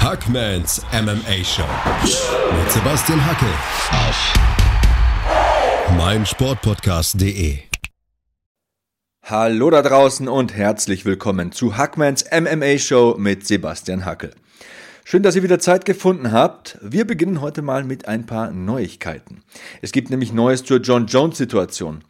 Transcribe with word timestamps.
Hackmans 0.00 0.80
MMA 0.92 1.44
Show 1.44 1.64
mit 2.56 2.70
Sebastian 2.70 3.26
Hacke 3.26 3.46
auf 3.90 4.34
meinsportpodcast.de. 5.96 7.58
Hallo 9.24 9.70
da 9.70 9.82
draußen 9.82 10.28
und 10.28 10.54
herzlich 10.54 11.04
willkommen 11.04 11.50
zu 11.50 11.76
Hackmans 11.76 12.24
MMA 12.30 12.78
Show 12.78 13.16
mit 13.18 13.44
Sebastian 13.44 14.04
Hackel. 14.04 14.30
Schön, 15.10 15.22
dass 15.22 15.36
ihr 15.36 15.42
wieder 15.42 15.58
Zeit 15.58 15.86
gefunden 15.86 16.32
habt. 16.32 16.76
Wir 16.82 17.06
beginnen 17.06 17.40
heute 17.40 17.62
mal 17.62 17.82
mit 17.82 18.06
ein 18.06 18.26
paar 18.26 18.50
Neuigkeiten. 18.50 19.40
Es 19.80 19.92
gibt 19.92 20.10
nämlich 20.10 20.34
Neues 20.34 20.64
zur 20.64 20.80
John 20.80 21.06
Jones 21.06 21.38
Situation. 21.38 22.04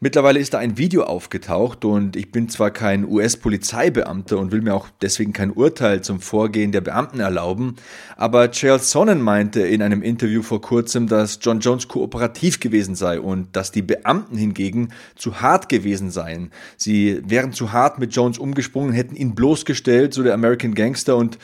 Mittlerweile 0.00 0.40
ist 0.40 0.52
da 0.52 0.58
ein 0.58 0.76
Video 0.76 1.04
aufgetaucht 1.04 1.84
und 1.84 2.16
ich 2.16 2.32
bin 2.32 2.48
zwar 2.48 2.72
kein 2.72 3.06
US-Polizeibeamter 3.06 4.36
und 4.36 4.50
will 4.50 4.62
mir 4.62 4.74
auch 4.74 4.88
deswegen 5.00 5.32
kein 5.32 5.52
Urteil 5.52 6.00
zum 6.00 6.18
Vorgehen 6.18 6.72
der 6.72 6.80
Beamten 6.80 7.20
erlauben, 7.20 7.76
aber 8.16 8.50
Charles 8.50 8.90
Sonnen 8.90 9.22
meinte 9.22 9.60
in 9.60 9.80
einem 9.80 10.02
Interview 10.02 10.42
vor 10.42 10.60
kurzem, 10.60 11.06
dass 11.06 11.38
John 11.40 11.60
Jones 11.60 11.86
kooperativ 11.86 12.58
gewesen 12.58 12.96
sei 12.96 13.20
und 13.20 13.54
dass 13.54 13.70
die 13.70 13.82
Beamten 13.82 14.36
hingegen 14.36 14.88
zu 15.14 15.40
hart 15.40 15.68
gewesen 15.68 16.10
seien. 16.10 16.50
Sie 16.76 17.22
wären 17.24 17.52
zu 17.52 17.70
hart 17.70 18.00
mit 18.00 18.12
Jones 18.12 18.38
umgesprungen, 18.38 18.92
hätten 18.92 19.14
ihn 19.14 19.36
bloßgestellt, 19.36 20.12
so 20.12 20.24
der 20.24 20.34
American 20.34 20.74
Gangster 20.74 21.16
und 21.16 21.38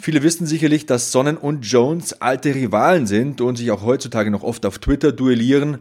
Viele 0.00 0.22
wissen 0.22 0.46
sicherlich, 0.46 0.86
dass 0.86 1.10
Sonnen 1.10 1.36
und 1.36 1.62
Jones 1.62 2.22
alte 2.22 2.54
Rivalen 2.54 3.06
sind 3.06 3.40
und 3.40 3.56
sich 3.56 3.72
auch 3.72 3.82
heutzutage 3.82 4.30
noch 4.30 4.44
oft 4.44 4.64
auf 4.64 4.78
Twitter 4.78 5.10
duellieren. 5.10 5.78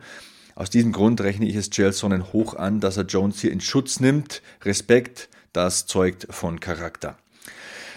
Aus 0.56 0.72
diesem 0.72 0.92
Grund 0.92 1.22
rechne 1.22 1.46
ich 1.46 1.56
es 1.56 1.70
Chael 1.70 1.94
Sonnen 1.94 2.34
hoch 2.34 2.56
an, 2.56 2.80
dass 2.80 2.98
er 2.98 3.06
Jones 3.06 3.40
hier 3.40 3.52
in 3.52 3.62
Schutz 3.62 4.00
nimmt. 4.00 4.42
Respekt, 4.64 5.30
das 5.54 5.86
zeugt 5.86 6.28
von 6.32 6.60
Charakter. 6.60 7.16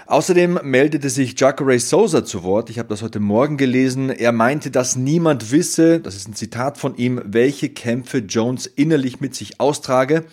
Außerdem 0.06 0.60
meldete 0.62 1.08
sich 1.08 1.40
Jacare 1.40 1.78
Souza 1.78 2.24
zu 2.24 2.42
Wort. 2.42 2.68
Ich 2.68 2.78
habe 2.78 2.88
das 2.88 3.00
heute 3.00 3.20
Morgen 3.20 3.56
gelesen. 3.56 4.10
Er 4.10 4.32
meinte, 4.32 4.70
dass 4.70 4.96
niemand 4.96 5.52
wisse, 5.52 6.00
das 6.00 6.16
ist 6.16 6.28
ein 6.28 6.34
Zitat 6.34 6.76
von 6.76 6.96
ihm, 6.96 7.22
welche 7.24 7.70
Kämpfe 7.70 8.18
Jones 8.18 8.66
innerlich 8.66 9.20
mit 9.20 9.34
sich 9.34 9.58
austrage. 9.58 10.24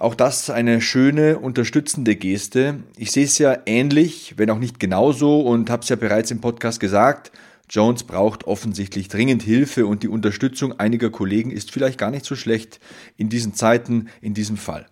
Auch 0.00 0.14
das 0.14 0.48
eine 0.48 0.80
schöne, 0.80 1.38
unterstützende 1.38 2.16
Geste. 2.16 2.78
Ich 2.96 3.12
sehe 3.12 3.26
es 3.26 3.36
ja 3.36 3.58
ähnlich, 3.66 4.32
wenn 4.38 4.48
auch 4.48 4.58
nicht 4.58 4.80
genauso 4.80 5.42
und 5.42 5.68
habe 5.68 5.82
es 5.82 5.90
ja 5.90 5.96
bereits 5.96 6.30
im 6.30 6.40
Podcast 6.40 6.80
gesagt. 6.80 7.32
Jones 7.68 8.04
braucht 8.04 8.44
offensichtlich 8.44 9.08
dringend 9.08 9.42
Hilfe 9.42 9.84
und 9.84 10.02
die 10.02 10.08
Unterstützung 10.08 10.80
einiger 10.80 11.10
Kollegen 11.10 11.50
ist 11.50 11.70
vielleicht 11.70 11.98
gar 11.98 12.10
nicht 12.10 12.24
so 12.24 12.34
schlecht 12.34 12.80
in 13.18 13.28
diesen 13.28 13.52
Zeiten, 13.52 14.08
in 14.22 14.32
diesem 14.32 14.56
Fall. 14.56 14.86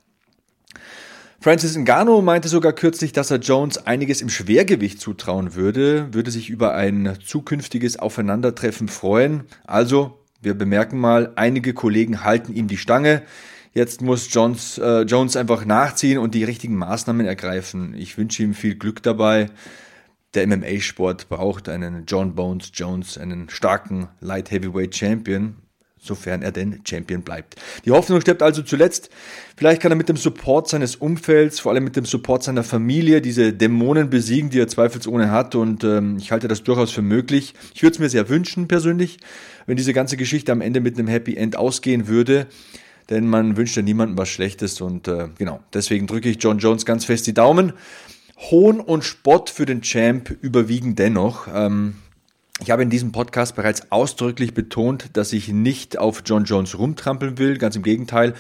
Francis 1.41 1.75
Ngannou 1.79 2.21
meinte 2.21 2.49
sogar 2.49 2.75
kürzlich, 2.75 3.15
dass 3.15 3.31
er 3.31 3.39
Jones 3.39 3.79
einiges 3.87 4.21
im 4.21 4.29
Schwergewicht 4.29 5.01
zutrauen 5.01 5.55
würde, 5.55 6.13
würde 6.13 6.31
sich 6.31 6.51
über 6.51 6.75
ein 6.75 7.17
zukünftiges 7.25 7.99
Aufeinandertreffen 7.99 8.89
freuen. 8.89 9.45
Also, 9.65 10.19
wir 10.43 10.53
bemerken 10.53 10.99
mal, 10.99 11.33
einige 11.37 11.73
Kollegen 11.73 12.25
halten 12.25 12.53
ihm 12.53 12.69
die 12.69 12.77
Stange. 12.77 13.23
Jetzt 13.73 14.03
muss 14.03 14.33
Jones, 14.33 14.79
äh, 14.79 15.03
Jones 15.03 15.37
einfach 15.37 15.65
nachziehen 15.65 16.19
und 16.19 16.35
die 16.35 16.45
richtigen 16.45 16.77
Maßnahmen 16.77 17.27
ergreifen. 17.27 17.95
Ich 17.97 18.17
wünsche 18.19 18.43
ihm 18.43 18.55
viel 18.55 18.75
Glück 18.75 19.03
dabei. 19.03 19.51
Der 20.35 20.47
MMA-Sport 20.47 21.29
braucht 21.29 21.69
einen 21.69 22.05
John 22.07 22.35
Bones 22.35 22.71
Jones, 22.75 23.17
einen 23.17 23.49
starken 23.49 24.09
Light 24.21 24.51
Heavyweight 24.51 24.95
Champion, 24.95 25.57
sofern 25.99 26.43
er 26.43 26.53
denn 26.53 26.81
Champion 26.87 27.23
bleibt. 27.23 27.57
Die 27.85 27.91
Hoffnung 27.91 28.21
stirbt 28.21 28.43
also 28.43 28.63
zuletzt. 28.63 29.09
Vielleicht 29.57 29.81
kann 29.81 29.91
er 29.91 29.97
mit 29.97 30.09
dem 30.09 30.17
Support 30.17 30.69
seines 30.69 30.97
Umfelds, 30.97 31.61
vor 31.61 31.73
allem 31.73 31.85
mit 31.85 31.97
dem 31.97 32.05
Support 32.05 32.43
seiner 32.43 32.63
Familie, 32.63 33.23
diese 33.23 33.55
Dämonen 33.55 34.11
besiegen, 34.11 34.51
die 34.51 34.61
er 34.61 34.69
zweifelsohne 34.69 35.31
hat. 35.31 35.55
Und 35.55 35.83
ähm, 35.83 36.19
ich 36.19 36.31
halte 36.31 36.47
das 36.47 36.63
durchaus 36.63 36.91
für 36.91 37.03
möglich. 37.03 37.55
Ich 37.75 37.83
würde 37.83 37.95
es 37.95 37.99
mir 37.99 38.11
sehr 38.11 38.29
wünschen 38.29 38.69
persönlich, 38.69 39.19
wenn 39.67 39.77
diese 39.77 39.95
ganze 39.95 40.17
Geschichte 40.17 40.53
am 40.53 40.61
Ende 40.61 40.81
mit 40.81 40.99
einem 40.99 41.09
Happy 41.09 41.37
End 41.37 41.57
ausgehen 41.57 42.07
würde 42.07 42.49
denn 43.11 43.27
man 43.27 43.57
wünscht 43.57 43.77
ja 43.77 43.83
niemandem 43.83 44.19
was 44.19 44.29
Schlechtes 44.29 44.81
und 44.81 45.09
äh, 45.09 45.29
genau, 45.39 45.61
deswegen 45.73 46.07
drücke 46.07 46.29
ich 46.29 46.43
John 46.43 46.59
Jones 46.59 46.85
ganz 46.85 47.05
fest 47.05 47.27
die 47.27 47.35
Daumen. 47.35 47.73
Hohn 48.51 48.81
und 48.81 49.05
Spott 49.05 49.51
für 49.51 49.67
den 49.67 49.83
Champ 49.83 50.31
überwiegen 50.43 50.95
dennoch. 50.95 51.49
Ähm, 51.53 51.95
ich 52.61 52.71
habe 52.71 52.83
in 52.83 52.91
diesem 52.91 53.13
Podcast 53.13 53.55
bereits 53.55 53.93
ausdrücklich 53.93 54.53
betont, 54.53 55.11
dass 55.17 55.33
ich 55.33 55.49
nicht 55.49 55.97
auf 55.97 56.23
John 56.25 56.45
Jones 56.45 56.79
rumtrampeln 56.79 57.39
will, 57.39 57.57
ganz 57.57 57.77
im 57.77 57.83
Gegenteil. 57.83 58.35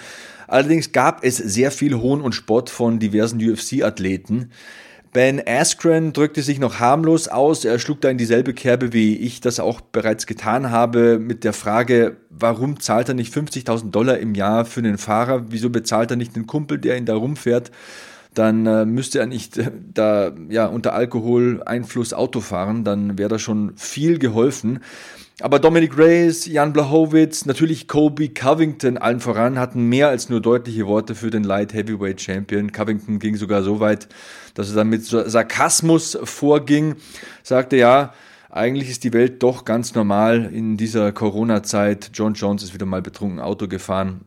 Allerdings 0.48 0.92
gab 0.92 1.24
es 1.24 1.36
sehr 1.36 1.70
viel 1.70 1.94
Hohn 1.94 2.20
und 2.20 2.34
Spott 2.34 2.68
von 2.68 2.98
diversen 2.98 3.38
UFC-Athleten. 3.38 4.50
Ben 5.12 5.40
Askren 5.46 6.12
drückte 6.12 6.42
sich 6.42 6.58
noch 6.58 6.80
harmlos 6.80 7.28
aus. 7.28 7.64
Er 7.64 7.78
schlug 7.78 8.00
da 8.00 8.10
in 8.10 8.18
dieselbe 8.18 8.52
Kerbe, 8.52 8.92
wie 8.92 9.16
ich 9.16 9.40
das 9.40 9.58
auch 9.58 9.80
bereits 9.80 10.26
getan 10.26 10.70
habe, 10.70 11.18
mit 11.18 11.44
der 11.44 11.52
Frage, 11.52 12.16
warum 12.30 12.78
zahlt 12.80 13.08
er 13.08 13.14
nicht 13.14 13.34
50.000 13.34 13.90
Dollar 13.90 14.18
im 14.18 14.34
Jahr 14.34 14.64
für 14.64 14.80
einen 14.80 14.98
Fahrer? 14.98 15.46
Wieso 15.48 15.70
bezahlt 15.70 16.10
er 16.10 16.16
nicht 16.16 16.36
einen 16.36 16.46
Kumpel, 16.46 16.78
der 16.78 16.98
ihn 16.98 17.06
da 17.06 17.14
rumfährt? 17.14 17.70
Dann 18.34 18.66
äh, 18.66 18.84
müsste 18.84 19.18
er 19.18 19.26
nicht 19.26 19.56
äh, 19.56 19.70
da 19.94 20.32
ja 20.50 20.66
unter 20.66 20.92
Alkoholeinfluss 20.94 22.12
Auto 22.12 22.40
fahren, 22.40 22.84
dann 22.84 23.18
wäre 23.18 23.30
da 23.30 23.38
schon 23.38 23.72
viel 23.76 24.18
geholfen. 24.18 24.80
Aber 25.40 25.60
Dominic 25.60 25.96
Reyes, 25.96 26.46
Jan 26.46 26.72
Blachowitz, 26.72 27.46
natürlich 27.46 27.86
Kobe 27.86 28.30
Covington 28.30 28.98
allen 28.98 29.20
voran 29.20 29.56
hatten 29.56 29.88
mehr 29.88 30.08
als 30.08 30.28
nur 30.28 30.40
deutliche 30.40 30.84
Worte 30.88 31.14
für 31.14 31.30
den 31.30 31.44
Light 31.44 31.72
Heavyweight 31.72 32.20
Champion. 32.20 32.72
Covington 32.72 33.20
ging 33.20 33.36
sogar 33.36 33.62
so 33.62 33.78
weit, 33.78 34.08
dass 34.54 34.70
er 34.70 34.74
dann 34.74 34.88
mit 34.88 35.04
Sarkasmus 35.04 36.18
vorging, 36.24 36.96
sagte 37.44 37.76
ja, 37.76 38.12
eigentlich 38.50 38.90
ist 38.90 39.04
die 39.04 39.12
Welt 39.12 39.40
doch 39.44 39.64
ganz 39.64 39.94
normal 39.94 40.50
in 40.52 40.76
dieser 40.76 41.12
Corona-Zeit. 41.12 42.10
John 42.14 42.34
Jones 42.34 42.64
ist 42.64 42.74
wieder 42.74 42.86
mal 42.86 43.02
betrunken 43.02 43.38
Auto 43.38 43.68
gefahren. 43.68 44.22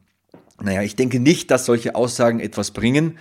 Naja, 0.62 0.82
ich 0.82 0.96
denke 0.96 1.20
nicht, 1.20 1.52
dass 1.52 1.66
solche 1.66 1.96
Aussagen 1.96 2.40
etwas 2.40 2.72
bringen. 2.72 3.18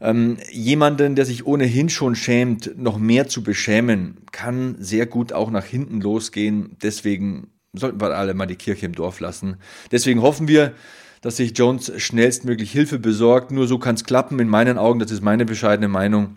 Ähm, 0.00 0.36
jemanden, 0.50 1.16
der 1.16 1.24
sich 1.24 1.46
ohnehin 1.46 1.88
schon 1.88 2.14
schämt, 2.14 2.78
noch 2.78 2.98
mehr 2.98 3.28
zu 3.28 3.42
beschämen, 3.42 4.18
kann 4.30 4.76
sehr 4.78 5.06
gut 5.06 5.32
auch 5.32 5.50
nach 5.50 5.64
hinten 5.64 6.00
losgehen. 6.00 6.76
Deswegen 6.82 7.48
sollten 7.72 8.00
wir 8.00 8.16
alle 8.16 8.34
mal 8.34 8.46
die 8.46 8.56
Kirche 8.56 8.86
im 8.86 8.94
Dorf 8.94 9.20
lassen. 9.20 9.56
Deswegen 9.90 10.22
hoffen 10.22 10.48
wir, 10.48 10.74
dass 11.20 11.36
sich 11.36 11.56
Jones 11.56 11.92
schnellstmöglich 11.96 12.70
Hilfe 12.70 12.98
besorgt. 12.98 13.50
Nur 13.50 13.66
so 13.66 13.78
kann 13.78 13.96
es 13.96 14.04
klappen, 14.04 14.38
in 14.38 14.48
meinen 14.48 14.78
Augen. 14.78 15.00
Das 15.00 15.10
ist 15.10 15.22
meine 15.22 15.44
bescheidene 15.44 15.88
Meinung. 15.88 16.36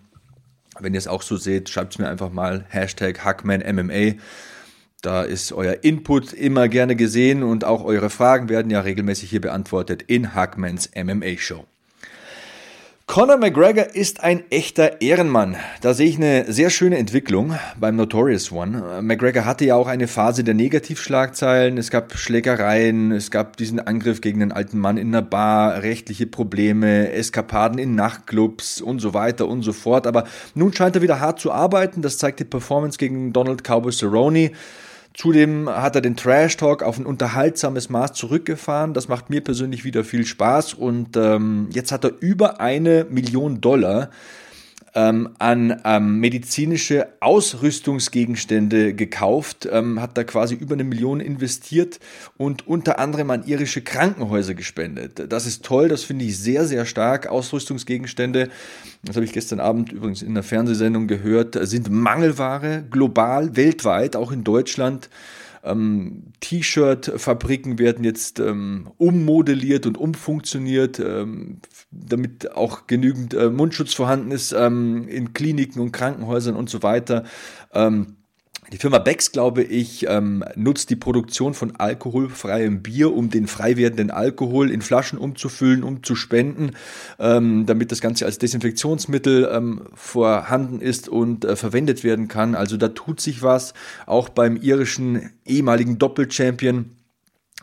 Wenn 0.79 0.94
ihr 0.94 1.00
es 1.00 1.07
auch 1.07 1.21
so 1.21 1.38
seht, 1.38 1.69
schreibt 1.69 1.94
es 1.94 2.00
mir 2.00 2.07
einfach 2.07 2.31
mal. 2.31 2.66
Hashtag 2.69 3.23
HackmanMMA. 3.23 4.16
Da 5.01 5.23
ist 5.23 5.51
euer 5.51 5.83
Input 5.83 6.33
immer 6.33 6.67
gerne 6.67 6.95
gesehen 6.95 7.44
und 7.44 7.63
auch 7.63 7.83
eure 7.83 8.09
Fragen 8.09 8.50
werden 8.50 8.69
ja 8.69 8.81
regelmäßig 8.81 9.29
hier 9.29 9.41
beantwortet 9.41 10.03
in 10.03 10.35
Hackmans 10.35 10.91
MMA 10.95 11.38
Show. 11.38 11.66
Conor 13.11 13.39
McGregor 13.39 13.94
ist 13.94 14.23
ein 14.23 14.49
echter 14.51 15.01
Ehrenmann. 15.01 15.57
Da 15.81 15.94
sehe 15.94 16.07
ich 16.07 16.16
eine 16.16 16.49
sehr 16.49 16.69
schöne 16.69 16.97
Entwicklung 16.97 17.57
beim 17.77 17.97
Notorious 17.97 18.53
One. 18.53 19.01
McGregor 19.01 19.44
hatte 19.44 19.66
ja 19.66 19.75
auch 19.75 19.89
eine 19.89 20.07
Phase 20.07 20.45
der 20.45 20.53
Negativschlagzeilen. 20.53 21.77
Es 21.77 21.91
gab 21.91 22.17
Schlägereien, 22.17 23.11
es 23.11 23.29
gab 23.29 23.57
diesen 23.57 23.81
Angriff 23.81 24.21
gegen 24.21 24.41
einen 24.41 24.53
alten 24.53 24.79
Mann 24.79 24.95
in 24.95 25.09
einer 25.09 25.21
Bar, 25.21 25.83
rechtliche 25.83 26.25
Probleme, 26.25 27.11
Eskapaden 27.11 27.79
in 27.79 27.95
Nachtclubs 27.95 28.79
und 28.79 29.00
so 29.00 29.13
weiter 29.13 29.45
und 29.45 29.63
so 29.63 29.73
fort. 29.73 30.07
Aber 30.07 30.23
nun 30.55 30.71
scheint 30.71 30.95
er 30.95 31.01
wieder 31.01 31.19
hart 31.19 31.41
zu 31.41 31.51
arbeiten. 31.51 32.01
Das 32.01 32.17
zeigt 32.17 32.39
die 32.39 32.45
Performance 32.45 32.97
gegen 32.97 33.33
Donald 33.33 33.66
Cowboy 33.66 33.91
Cerrone. 33.91 34.51
Zudem 35.13 35.69
hat 35.69 35.95
er 35.95 36.01
den 36.01 36.16
Trash 36.16 36.55
Talk 36.57 36.83
auf 36.83 36.97
ein 36.97 37.05
unterhaltsames 37.05 37.89
Maß 37.89 38.13
zurückgefahren. 38.13 38.94
Das 38.94 39.07
macht 39.07 39.29
mir 39.29 39.41
persönlich 39.41 39.83
wieder 39.83 40.03
viel 40.03 40.25
Spaß. 40.25 40.73
Und 40.73 41.17
ähm, 41.17 41.67
jetzt 41.72 41.91
hat 41.91 42.05
er 42.05 42.13
über 42.22 42.61
eine 42.61 43.05
Million 43.09 43.59
Dollar 43.59 44.09
ähm, 44.94 45.29
an 45.40 45.81
ähm, 45.85 46.19
medizinische 46.19 47.07
Ausrüstungsgegenstände 47.19 48.94
gekauft, 48.94 49.68
ähm, 49.71 50.01
hat 50.01 50.18
da 50.18 50.24
quasi 50.24 50.56
über 50.56 50.74
eine 50.74 50.83
Million 50.83 51.19
investiert 51.19 52.00
und 52.38 52.68
unter 52.68 53.00
anderem 53.00 53.31
an 53.31 53.45
irische 53.45 53.81
Krankenhäuser 53.81 54.54
gespendet. 54.54 55.31
Das 55.31 55.45
ist 55.45 55.63
toll, 55.63 55.88
das 55.88 56.04
finde 56.04 56.25
ich 56.25 56.38
sehr, 56.38 56.65
sehr 56.65 56.86
stark. 56.86 57.27
Ausrüstungsgegenstände, 57.27 58.50
das 59.04 59.15
habe 59.15 59.25
ich 59.25 59.31
gestern 59.31 59.60
Abend 59.60 59.92
übrigens 59.92 60.21
in 60.21 60.33
der 60.33 60.44
Fernsehsendung 60.44 61.07
gehört, 61.07 61.57
sind 61.62 61.89
Mangelware 61.89 62.83
global, 62.89 63.56
weltweit, 63.56 64.15
auch 64.15 64.31
in 64.31 64.44
Deutschland. 64.44 65.10
Ähm, 65.63 66.34
T-Shirt-Fabriken 66.40 67.80
werden 67.80 68.04
jetzt 68.04 68.40
ähm, 68.40 68.92
ummodelliert 68.98 69.86
und 69.86 69.98
umfunktioniert, 69.98 71.00
ähm, 71.00 71.60
damit 71.92 72.52
auch 72.54 72.88
genügend 72.88 73.34
äh, 73.34 73.50
Mundschutz 73.50 73.94
vorhanden 73.94 74.31
ist 74.31 74.54
ähm, 74.54 75.08
in 75.08 75.34
Kliniken 75.34 75.81
und 75.81 75.92
Krankenhäusern 75.92 76.56
und 76.56 76.69
so 76.69 76.84
weiter. 76.84 77.25
Ähm, 77.74 78.18
Die 78.71 78.77
Firma 78.77 79.00
Becks, 79.00 79.33
glaube 79.33 79.63
ich, 79.63 80.06
ähm, 80.07 80.45
nutzt 80.56 80.89
die 80.89 80.95
Produktion 80.95 81.53
von 81.53 81.75
alkoholfreiem 81.75 82.81
Bier, 82.81 83.13
um 83.13 83.29
den 83.29 83.47
frei 83.47 83.75
werdenden 83.75 84.12
Alkohol 84.12 84.71
in 84.71 84.81
Flaschen 84.81 85.19
umzufüllen, 85.19 85.83
um 85.83 86.03
zu 86.03 86.15
spenden, 86.15 86.71
ähm, 87.19 87.65
damit 87.65 87.91
das 87.91 88.00
Ganze 88.00 88.25
als 88.25 88.38
Desinfektionsmittel 88.38 89.50
ähm, 89.51 89.81
vorhanden 89.94 90.79
ist 90.79 91.09
und 91.09 91.44
äh, 91.44 91.57
verwendet 91.57 92.06
werden 92.06 92.29
kann. 92.29 92.56
Also 92.56 92.77
da 92.77 92.88
tut 92.88 93.19
sich 93.19 93.44
was. 93.44 93.73
Auch 94.06 94.29
beim 94.29 94.56
irischen 94.56 95.31
ehemaligen 95.45 95.97
Doppelchampion 95.97 96.91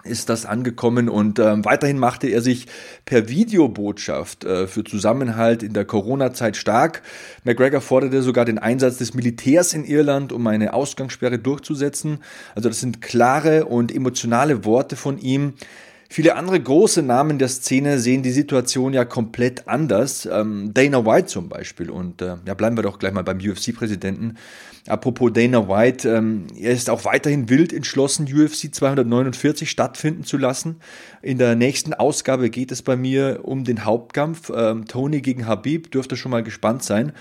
ist 0.09 0.29
das 0.29 0.47
angekommen 0.47 1.09
und 1.09 1.39
äh, 1.39 1.65
weiterhin 1.65 1.99
machte 1.99 2.27
er 2.29 2.41
sich 2.41 2.67
per 3.05 3.29
Videobotschaft 3.29 4.45
äh, 4.45 4.67
für 4.67 4.85
Zusammenhalt 4.85 5.63
in 5.63 5.73
der 5.73 5.85
Corona-Zeit 5.85 6.57
stark. 6.57 7.03
McGregor 7.45 7.81
forderte 7.81 8.23
sogar 8.23 8.45
den 8.45 8.59
Einsatz 8.59 8.99
des 8.99 9.15
Militärs 9.15 9.75
in 9.75 9.85
Irland, 9.85 10.33
um 10.33 10.47
eine 10.47 10.75
Ausgangssperre 10.75 11.39
durchzusetzen. 11.39 12.19
Also 12.55 12.69
das 12.69 12.81
sind 12.81 13.01
klare 13.01 13.67
und 13.67 13.95
emotionale 13.95 14.65
Worte 14.65 14.97
von 14.97 15.19
ihm. 15.19 15.55
Viele 16.11 16.37
andere 16.37 16.59
große 16.59 17.03
Namen 17.03 17.39
der 17.39 17.49
Szene 17.49 17.99
sehen 17.99 18.23
die 18.23 18.31
Situation 18.31 18.95
ja 18.95 19.05
komplett 19.05 19.69
anders. 19.69 20.27
Ähm, 20.31 20.73
Dana 20.73 21.05
White 21.05 21.27
zum 21.27 21.51
Beispiel. 21.51 21.91
Und 21.91 22.23
äh, 22.23 22.37
ja, 22.47 22.55
bleiben 22.55 22.79
wir 22.79 22.83
doch 22.83 22.99
gleich 22.99 23.13
mal 23.13 23.25
beim 23.25 23.39
UFC-Präsidenten. 23.39 24.39
Apropos 24.89 25.31
Dana 25.35 25.69
White, 25.69 26.09
ähm, 26.09 26.47
er 26.59 26.73
ist 26.73 26.89
auch 26.89 27.05
weiterhin 27.05 27.51
wild 27.51 27.75
entschlossen, 27.75 28.27
UFC 28.27 28.75
249 28.75 29.69
stattfinden 29.69 30.25
zu 30.25 30.39
lassen. 30.39 30.77
In 31.21 31.37
der 31.37 31.57
nächsten 31.57 31.93
Ausgabe 31.93 32.49
geht 32.49 32.73
es 32.73 32.81
bei 32.81 32.97
mir 32.97 33.41
um 33.43 33.65
den 33.65 33.85
Hauptkampf. 33.85 34.51
Ähm, 34.55 34.87
Tony 34.87 35.21
gegen 35.21 35.47
Habib, 35.47 35.91
dürfte 35.91 36.17
schon 36.17 36.31
mal 36.31 36.43
gespannt 36.43 36.83
sein. 36.85 37.13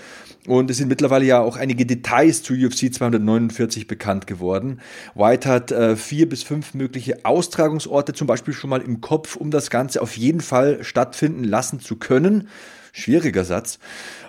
Und 0.46 0.70
es 0.70 0.78
sind 0.78 0.88
mittlerweile 0.88 1.26
ja 1.26 1.40
auch 1.40 1.56
einige 1.56 1.84
Details 1.84 2.42
zu 2.42 2.54
UFC 2.54 2.92
249 2.92 3.86
bekannt 3.86 4.26
geworden. 4.26 4.80
White 5.14 5.46
hat 5.46 5.70
äh, 5.70 5.94
vier 5.94 6.26
bis 6.26 6.42
fünf 6.42 6.72
mögliche 6.72 7.26
Austragungsorte 7.26 8.14
zum 8.14 8.26
Beispiel 8.26 8.54
schon 8.54 8.70
mal 8.70 8.77
im 8.82 9.00
Kopf, 9.00 9.36
um 9.36 9.50
das 9.50 9.70
Ganze 9.70 10.02
auf 10.02 10.16
jeden 10.16 10.40
Fall 10.40 10.82
stattfinden 10.82 11.44
lassen 11.44 11.80
zu 11.80 11.96
können. 11.96 12.48
Schwieriger 12.92 13.44
Satz. 13.44 13.78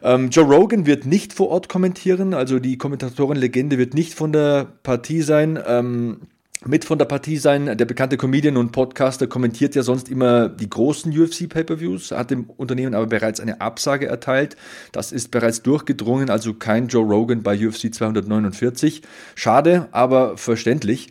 Ähm, 0.04 0.30
Joe 0.30 0.46
Rogan 0.46 0.86
wird 0.86 1.06
nicht 1.06 1.34
vor 1.34 1.50
Ort 1.50 1.69
kommentieren, 1.69 2.34
also 2.34 2.60
die 2.60 2.78
Kommentatorin-Legende 2.78 3.78
wird 3.78 3.94
nicht 3.94 4.13
von 4.13 4.31
der 4.31 4.68
Partie 4.84 5.22
sein. 5.22 5.60
Ähm, 5.66 6.22
mit 6.66 6.84
von 6.84 6.98
der 6.98 7.06
Partie 7.06 7.38
sein. 7.38 7.78
Der 7.78 7.86
bekannte 7.86 8.18
Comedian 8.18 8.57
und 8.57 8.72
Podcaster 8.72 9.28
kommentiert 9.28 9.75
ja 9.75 9.84
sonst 9.84 10.10
immer 10.10 10.50
die 10.50 10.69
großen 10.69 11.18
UFC-Pay-Per-Views, 11.18 12.12
hat 12.12 12.31
dem 12.31 12.50
Unternehmen 12.50 12.96
aber 12.96 13.07
bereits 13.07 13.40
eine 13.40 13.62
Absage 13.62 14.07
erteilt. 14.07 14.57
Das 14.92 15.12
ist 15.12 15.31
bereits 15.31 15.63
durchgedrungen, 15.63 16.30
also 16.30 16.54
kein 16.54 16.88
Joe 16.88 17.06
Rogan 17.06 17.44
bei 17.44 17.56
UFC 17.66 17.94
249. 17.94 19.04
Schade, 19.36 19.88
aber 19.92 20.38
verständlich. 20.38 21.10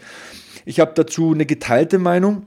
Ich 0.67 0.81
habe 0.81 0.93
dazu 0.95 1.33
eine 1.33 1.47
geteilte 1.47 1.99
Meinung. 1.99 2.47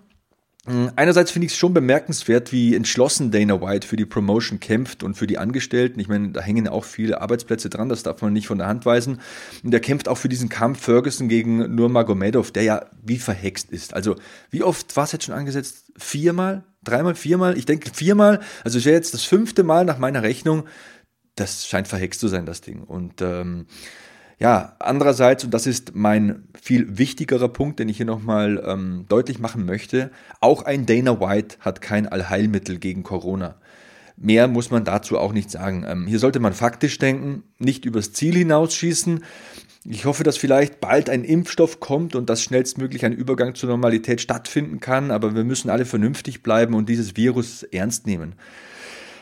Hm, 0.67 0.91
einerseits 0.95 1.31
finde 1.31 1.47
ich 1.47 1.53
es 1.53 1.57
schon 1.57 1.73
bemerkenswert, 1.73 2.51
wie 2.51 2.75
entschlossen 2.75 3.31
Dana 3.31 3.61
White 3.61 3.87
für 3.87 3.95
die 3.95 4.05
Promotion 4.05 4.59
kämpft 4.59 5.01
und 5.01 5.15
für 5.15 5.25
die 5.25 5.39
Angestellten. 5.39 5.99
Ich 5.99 6.07
meine, 6.07 6.29
da 6.29 6.41
hängen 6.41 6.67
auch 6.67 6.83
viele 6.83 7.19
Arbeitsplätze 7.19 7.67
dran, 7.69 7.89
das 7.89 8.03
darf 8.03 8.21
man 8.21 8.31
nicht 8.31 8.45
von 8.45 8.59
der 8.59 8.67
Hand 8.67 8.85
weisen. 8.85 9.21
Und 9.63 9.73
er 9.73 9.79
kämpft 9.79 10.07
auch 10.07 10.19
für 10.19 10.29
diesen 10.29 10.49
Kampf 10.49 10.81
Ferguson 10.83 11.29
gegen 11.29 11.73
Nurmagomedov, 11.73 12.51
der 12.51 12.61
ja 12.63 12.85
wie 13.01 13.17
verhext 13.17 13.71
ist. 13.71 13.95
Also, 13.95 14.17
wie 14.51 14.61
oft 14.61 14.95
war 14.95 15.05
es 15.05 15.13
jetzt 15.13 15.25
schon 15.25 15.33
angesetzt? 15.33 15.91
Viermal? 15.97 16.63
Dreimal? 16.83 17.15
Viermal? 17.15 17.57
Ich 17.57 17.65
denke 17.65 17.89
viermal. 17.91 18.39
Also, 18.63 18.77
es 18.77 18.85
wäre 18.85 18.95
jetzt 18.95 19.15
das 19.15 19.23
fünfte 19.23 19.63
Mal 19.63 19.83
nach 19.83 19.97
meiner 19.97 20.21
Rechnung. 20.21 20.65
Das 21.35 21.65
scheint 21.65 21.87
verhext 21.87 22.19
zu 22.19 22.27
sein, 22.27 22.45
das 22.45 22.61
Ding. 22.61 22.83
Und 22.83 23.21
ähm, 23.21 23.65
ja, 24.41 24.75
andererseits, 24.79 25.43
und 25.43 25.53
das 25.53 25.67
ist 25.67 25.93
mein 25.93 26.47
viel 26.59 26.97
wichtigerer 26.97 27.47
Punkt, 27.47 27.77
den 27.77 27.89
ich 27.89 27.97
hier 27.97 28.07
nochmal 28.07 28.63
ähm, 28.65 29.05
deutlich 29.07 29.37
machen 29.37 29.67
möchte, 29.67 30.09
auch 30.39 30.63
ein 30.63 30.87
Dana 30.87 31.21
White 31.21 31.57
hat 31.59 31.79
kein 31.79 32.07
Allheilmittel 32.07 32.79
gegen 32.79 33.03
Corona. 33.03 33.53
Mehr 34.17 34.47
muss 34.47 34.71
man 34.71 34.83
dazu 34.83 35.19
auch 35.19 35.31
nicht 35.31 35.51
sagen. 35.51 35.85
Ähm, 35.87 36.07
hier 36.07 36.17
sollte 36.17 36.39
man 36.39 36.53
faktisch 36.53 36.97
denken, 36.97 37.43
nicht 37.59 37.85
übers 37.85 38.13
Ziel 38.13 38.33
hinausschießen. 38.33 39.23
Ich 39.85 40.05
hoffe, 40.05 40.23
dass 40.23 40.37
vielleicht 40.37 40.79
bald 40.79 41.11
ein 41.11 41.23
Impfstoff 41.23 41.79
kommt 41.79 42.15
und 42.15 42.27
dass 42.27 42.41
schnellstmöglich 42.41 43.05
ein 43.05 43.13
Übergang 43.13 43.53
zur 43.53 43.69
Normalität 43.69 44.21
stattfinden 44.21 44.79
kann, 44.79 45.11
aber 45.11 45.35
wir 45.35 45.43
müssen 45.43 45.69
alle 45.69 45.85
vernünftig 45.85 46.41
bleiben 46.41 46.73
und 46.73 46.89
dieses 46.89 47.15
Virus 47.15 47.61
ernst 47.61 48.07
nehmen. 48.07 48.33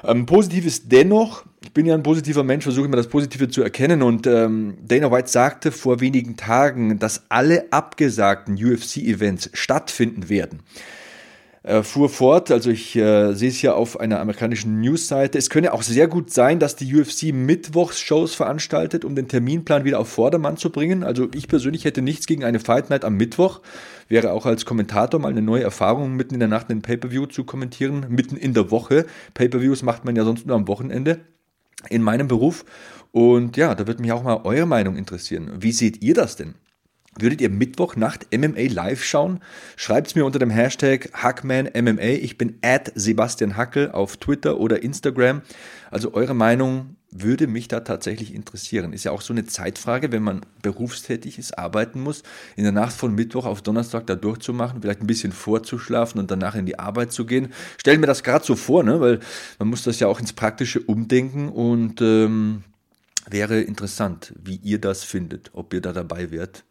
Ähm, 0.03 0.25
positiv 0.25 0.65
ist 0.65 0.91
dennoch, 0.91 1.45
ich 1.61 1.73
bin 1.73 1.85
ja 1.85 1.93
ein 1.93 2.03
positiver 2.03 2.43
Mensch, 2.43 2.63
versuche 2.63 2.85
immer 2.85 2.97
das 2.97 3.09
Positive 3.09 3.49
zu 3.49 3.61
erkennen 3.61 4.01
und 4.01 4.27
ähm, 4.27 4.77
Dana 4.85 5.11
White 5.11 5.29
sagte 5.29 5.71
vor 5.71 5.99
wenigen 5.99 6.37
Tagen, 6.37 6.99
dass 6.99 7.23
alle 7.29 7.71
abgesagten 7.71 8.53
UFC-Events 8.53 9.51
stattfinden 9.53 10.29
werden. 10.29 10.61
Er 11.61 11.83
fuhr 11.83 12.07
fort, 12.07 12.51
also 12.51 12.69
ich 12.69 12.95
äh, 12.95 13.33
sehe 13.33 13.49
es 13.49 13.57
hier 13.57 13.75
auf 13.75 13.99
einer 13.99 14.21
amerikanischen 14.21 14.79
Newsseite. 14.79 15.37
Es 15.37 15.49
könne 15.49 15.73
auch 15.73 15.81
sehr 15.81 16.07
gut 16.07 16.31
sein, 16.31 16.57
dass 16.57 16.77
die 16.77 16.95
UFC 16.95 17.33
Mittwochs-Shows 17.33 18.33
veranstaltet, 18.33 19.03
um 19.03 19.13
den 19.13 19.27
Terminplan 19.27 19.83
wieder 19.83 19.99
auf 19.99 20.07
Vordermann 20.07 20.55
zu 20.55 20.69
bringen. 20.69 21.03
Also 21.03 21.27
ich 21.35 21.49
persönlich 21.49 21.83
hätte 21.83 22.01
nichts 22.01 22.27
gegen 22.27 22.45
eine 22.45 22.61
Fight 22.61 22.89
Night 22.89 23.03
am 23.03 23.15
Mittwoch. 23.17 23.59
Wäre 24.07 24.31
auch 24.31 24.45
als 24.45 24.63
Kommentator 24.63 25.19
mal 25.19 25.31
eine 25.31 25.41
neue 25.41 25.63
Erfahrung, 25.63 26.15
mitten 26.15 26.33
in 26.33 26.39
der 26.39 26.49
Nacht 26.49 26.69
einen 26.69 26.81
Pay-Per-View 26.81 27.25
zu 27.25 27.43
kommentieren, 27.43 28.05
mitten 28.07 28.37
in 28.37 28.53
der 28.53 28.71
Woche. 28.71 29.05
Pay-Per-Views 29.33 29.83
macht 29.83 30.05
man 30.05 30.15
ja 30.15 30.23
sonst 30.23 30.45
nur 30.45 30.55
am 30.55 30.67
Wochenende 30.69 31.19
in 31.89 32.03
meinem 32.03 32.29
Beruf. 32.29 32.63
Und 33.11 33.57
ja, 33.57 33.75
da 33.75 33.85
würde 33.85 34.01
mich 34.01 34.13
auch 34.13 34.23
mal 34.23 34.41
eure 34.45 34.65
Meinung 34.65 34.95
interessieren. 34.95 35.51
Wie 35.59 35.73
seht 35.73 36.01
ihr 36.01 36.13
das 36.13 36.37
denn? 36.37 36.55
Würdet 37.21 37.41
ihr 37.41 37.49
Mittwochnacht 37.49 38.27
MMA 38.35 38.71
live 38.71 39.03
schauen? 39.03 39.39
Schreibt 39.75 40.07
es 40.07 40.15
mir 40.15 40.25
unter 40.25 40.39
dem 40.39 40.49
Hashtag 40.49 41.09
HackmanMMA. 41.13 42.01
Ich 42.01 42.37
bin 42.37 42.57
at 42.61 42.91
Sebastian 42.95 43.57
Hackel 43.57 43.91
auf 43.91 44.17
Twitter 44.17 44.57
oder 44.57 44.81
Instagram. 44.83 45.41
Also 45.91 46.13
eure 46.13 46.33
Meinung 46.33 46.95
würde 47.11 47.47
mich 47.47 47.67
da 47.67 47.79
tatsächlich 47.81 48.33
interessieren. 48.33 48.93
Ist 48.93 49.03
ja 49.03 49.11
auch 49.11 49.21
so 49.21 49.33
eine 49.33 49.45
Zeitfrage, 49.45 50.11
wenn 50.11 50.23
man 50.23 50.41
berufstätig 50.61 51.39
ist, 51.39 51.57
arbeiten 51.57 52.01
muss, 52.01 52.23
in 52.55 52.63
der 52.63 52.71
Nacht 52.71 52.93
von 52.93 53.15
Mittwoch 53.15 53.45
auf 53.45 53.61
Donnerstag 53.61 54.05
da 54.07 54.15
durchzumachen, 54.15 54.81
vielleicht 54.81 55.01
ein 55.01 55.07
bisschen 55.07 55.31
vorzuschlafen 55.31 56.19
und 56.19 56.29
danach 56.29 56.55
in 56.55 56.65
die 56.65 56.77
Arbeit 56.77 57.11
zu 57.11 57.25
gehen. 57.25 57.51
Stellen 57.77 57.99
mir 57.99 58.07
das 58.07 58.23
gerade 58.23 58.45
so 58.45 58.55
vor, 58.55 58.83
ne? 58.83 59.01
weil 59.01 59.19
man 59.57 59.69
muss 59.69 59.83
das 59.83 59.99
ja 59.99 60.07
auch 60.07 60.19
ins 60.19 60.33
Praktische 60.33 60.81
umdenken 60.81 61.49
und 61.49 61.99
ähm, 62.01 62.63
wäre 63.29 63.59
interessant, 63.61 64.33
wie 64.41 64.57
ihr 64.57 64.79
das 64.79 65.03
findet, 65.03 65.49
ob 65.53 65.73
ihr 65.73 65.81
da 65.81 65.93
dabei 65.93 66.31
wärt. 66.31 66.63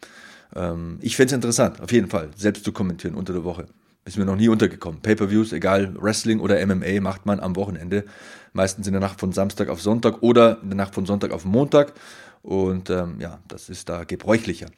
Ähm, 0.55 0.99
ich 1.01 1.17
fände 1.17 1.29
es 1.29 1.35
interessant, 1.35 1.81
auf 1.81 1.93
jeden 1.93 2.09
Fall, 2.09 2.31
selbst 2.37 2.65
zu 2.65 2.73
kommentieren 2.73 3.15
unter 3.15 3.33
der 3.33 3.45
Woche. 3.45 3.67
Ist 4.05 4.17
mir 4.17 4.25
noch 4.25 4.37
nie 4.37 4.49
untergekommen. 4.49 5.03
Pay-per-Views, 5.03 5.53
egal, 5.53 5.95
Wrestling 6.01 6.41
oder 6.41 6.65
MMA, 6.67 7.01
macht 7.01 7.27
man 7.27 7.41
am 7.41 7.57
Wochenende. 7.57 8.05
Meistens 8.55 8.87
in 8.87 8.95
der 8.95 9.01
Nacht 9.01 9.21
von 9.21 9.33
Samstag 9.33 9.69
auf 9.69 9.83
Sonntag 9.83 10.23
oder 10.23 10.63
in 10.63 10.71
der 10.71 10.77
Nacht 10.77 10.95
von 10.95 11.05
Sonntag 11.05 11.31
auf 11.31 11.45
Montag. 11.45 11.93
Und 12.41 12.89
ähm, 12.89 13.17
ja, 13.21 13.41
das 13.49 13.69
ist 13.69 13.91
da 13.91 14.05
gebräuchlicher. 14.05 14.69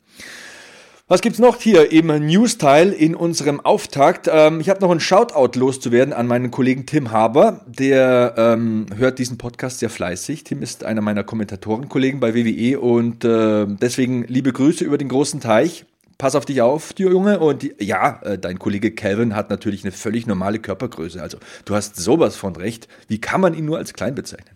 Was 1.10 1.22
gibt's 1.22 1.40
noch 1.40 1.60
hier 1.60 1.90
im 1.90 2.06
News-Teil 2.06 2.92
in 2.92 3.16
unserem 3.16 3.58
Auftakt? 3.58 4.30
Ähm, 4.32 4.60
ich 4.60 4.68
habe 4.68 4.80
noch 4.80 4.92
einen 4.92 5.00
Shoutout 5.00 5.58
loszuwerden 5.58 6.14
an 6.14 6.28
meinen 6.28 6.52
Kollegen 6.52 6.86
Tim 6.86 7.10
Haber. 7.10 7.62
Der 7.66 8.34
ähm, 8.36 8.86
hört 8.96 9.18
diesen 9.18 9.36
Podcast 9.36 9.80
sehr 9.80 9.90
fleißig. 9.90 10.44
Tim 10.44 10.62
ist 10.62 10.84
einer 10.84 11.00
meiner 11.00 11.24
Kommentatorenkollegen 11.24 12.20
bei 12.20 12.36
WWE 12.36 12.78
und 12.78 13.24
äh, 13.24 13.66
deswegen 13.66 14.22
liebe 14.28 14.52
Grüße 14.52 14.84
über 14.84 14.98
den 14.98 15.08
großen 15.08 15.40
Teich. 15.40 15.84
Pass 16.16 16.36
auf 16.36 16.44
dich 16.44 16.62
auf, 16.62 16.92
du 16.92 17.10
Junge. 17.10 17.40
Und 17.40 17.68
ja, 17.80 18.20
äh, 18.22 18.38
dein 18.38 18.60
Kollege 18.60 18.92
Calvin 18.92 19.34
hat 19.34 19.50
natürlich 19.50 19.82
eine 19.82 19.90
völlig 19.90 20.28
normale 20.28 20.60
Körpergröße. 20.60 21.20
Also 21.20 21.38
du 21.64 21.74
hast 21.74 21.96
sowas 21.96 22.36
von 22.36 22.54
recht. 22.54 22.86
Wie 23.08 23.20
kann 23.20 23.40
man 23.40 23.54
ihn 23.54 23.64
nur 23.64 23.78
als 23.78 23.94
klein 23.94 24.14
bezeichnen? 24.14 24.54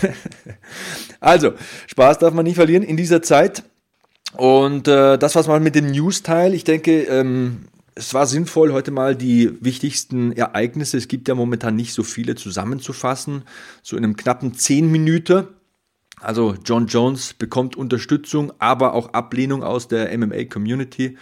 also, 1.18 1.54
Spaß 1.88 2.20
darf 2.20 2.32
man 2.34 2.44
nicht 2.44 2.54
verlieren 2.54 2.84
in 2.84 2.96
dieser 2.96 3.20
Zeit. 3.20 3.64
Und 4.36 4.88
äh, 4.88 5.18
das 5.18 5.34
war's 5.34 5.46
mal 5.46 5.60
mit 5.60 5.74
dem 5.74 5.90
News-Teil. 5.90 6.54
Ich 6.54 6.64
denke, 6.64 7.02
ähm, 7.02 7.66
es 7.94 8.14
war 8.14 8.26
sinnvoll, 8.26 8.72
heute 8.72 8.90
mal 8.90 9.14
die 9.14 9.52
wichtigsten 9.60 10.32
Ereignisse, 10.32 10.96
es 10.96 11.08
gibt 11.08 11.28
ja 11.28 11.34
momentan 11.34 11.76
nicht 11.76 11.92
so 11.92 12.02
viele, 12.02 12.34
zusammenzufassen. 12.34 13.42
So 13.82 13.96
in 13.96 14.04
einem 14.04 14.16
knappen 14.16 14.54
10 14.54 14.90
Minuten. 14.90 15.48
Also 16.20 16.54
John 16.64 16.86
Jones 16.86 17.34
bekommt 17.34 17.76
Unterstützung, 17.76 18.52
aber 18.58 18.94
auch 18.94 19.12
Ablehnung 19.12 19.62
aus 19.62 19.88
der 19.88 20.16
MMA-Community. 20.16 21.18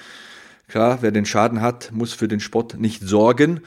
Klar, 0.68 0.98
wer 1.00 1.10
den 1.10 1.24
Schaden 1.24 1.62
hat, 1.62 1.90
muss 1.92 2.12
für 2.12 2.28
den 2.28 2.38
Sport 2.38 2.78
nicht 2.78 3.02
sorgen. 3.02 3.60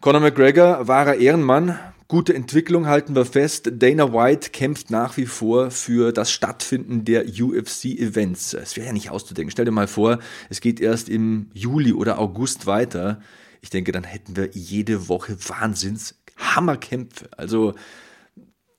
Conor 0.00 0.20
McGregor, 0.20 0.86
wahrer 0.86 1.16
Ehrenmann, 1.16 1.78
Gute 2.10 2.34
Entwicklung 2.34 2.86
halten 2.86 3.14
wir 3.14 3.26
fest. 3.26 3.70
Dana 3.70 4.14
White 4.14 4.48
kämpft 4.48 4.90
nach 4.90 5.18
wie 5.18 5.26
vor 5.26 5.70
für 5.70 6.10
das 6.10 6.30
Stattfinden 6.32 7.04
der 7.04 7.26
UFC-Events. 7.26 8.54
Es 8.54 8.78
wäre 8.78 8.86
ja 8.86 8.92
nicht 8.94 9.10
auszudenken. 9.10 9.50
Stell 9.50 9.66
dir 9.66 9.72
mal 9.72 9.88
vor, 9.88 10.18
es 10.48 10.62
geht 10.62 10.80
erst 10.80 11.10
im 11.10 11.50
Juli 11.52 11.92
oder 11.92 12.18
August 12.18 12.64
weiter. 12.64 13.20
Ich 13.60 13.68
denke, 13.68 13.92
dann 13.92 14.04
hätten 14.04 14.36
wir 14.36 14.48
jede 14.54 15.10
Woche 15.10 15.36
Wahnsinns 15.48 16.14
Hammerkämpfe. 16.38 17.28
Also 17.36 17.74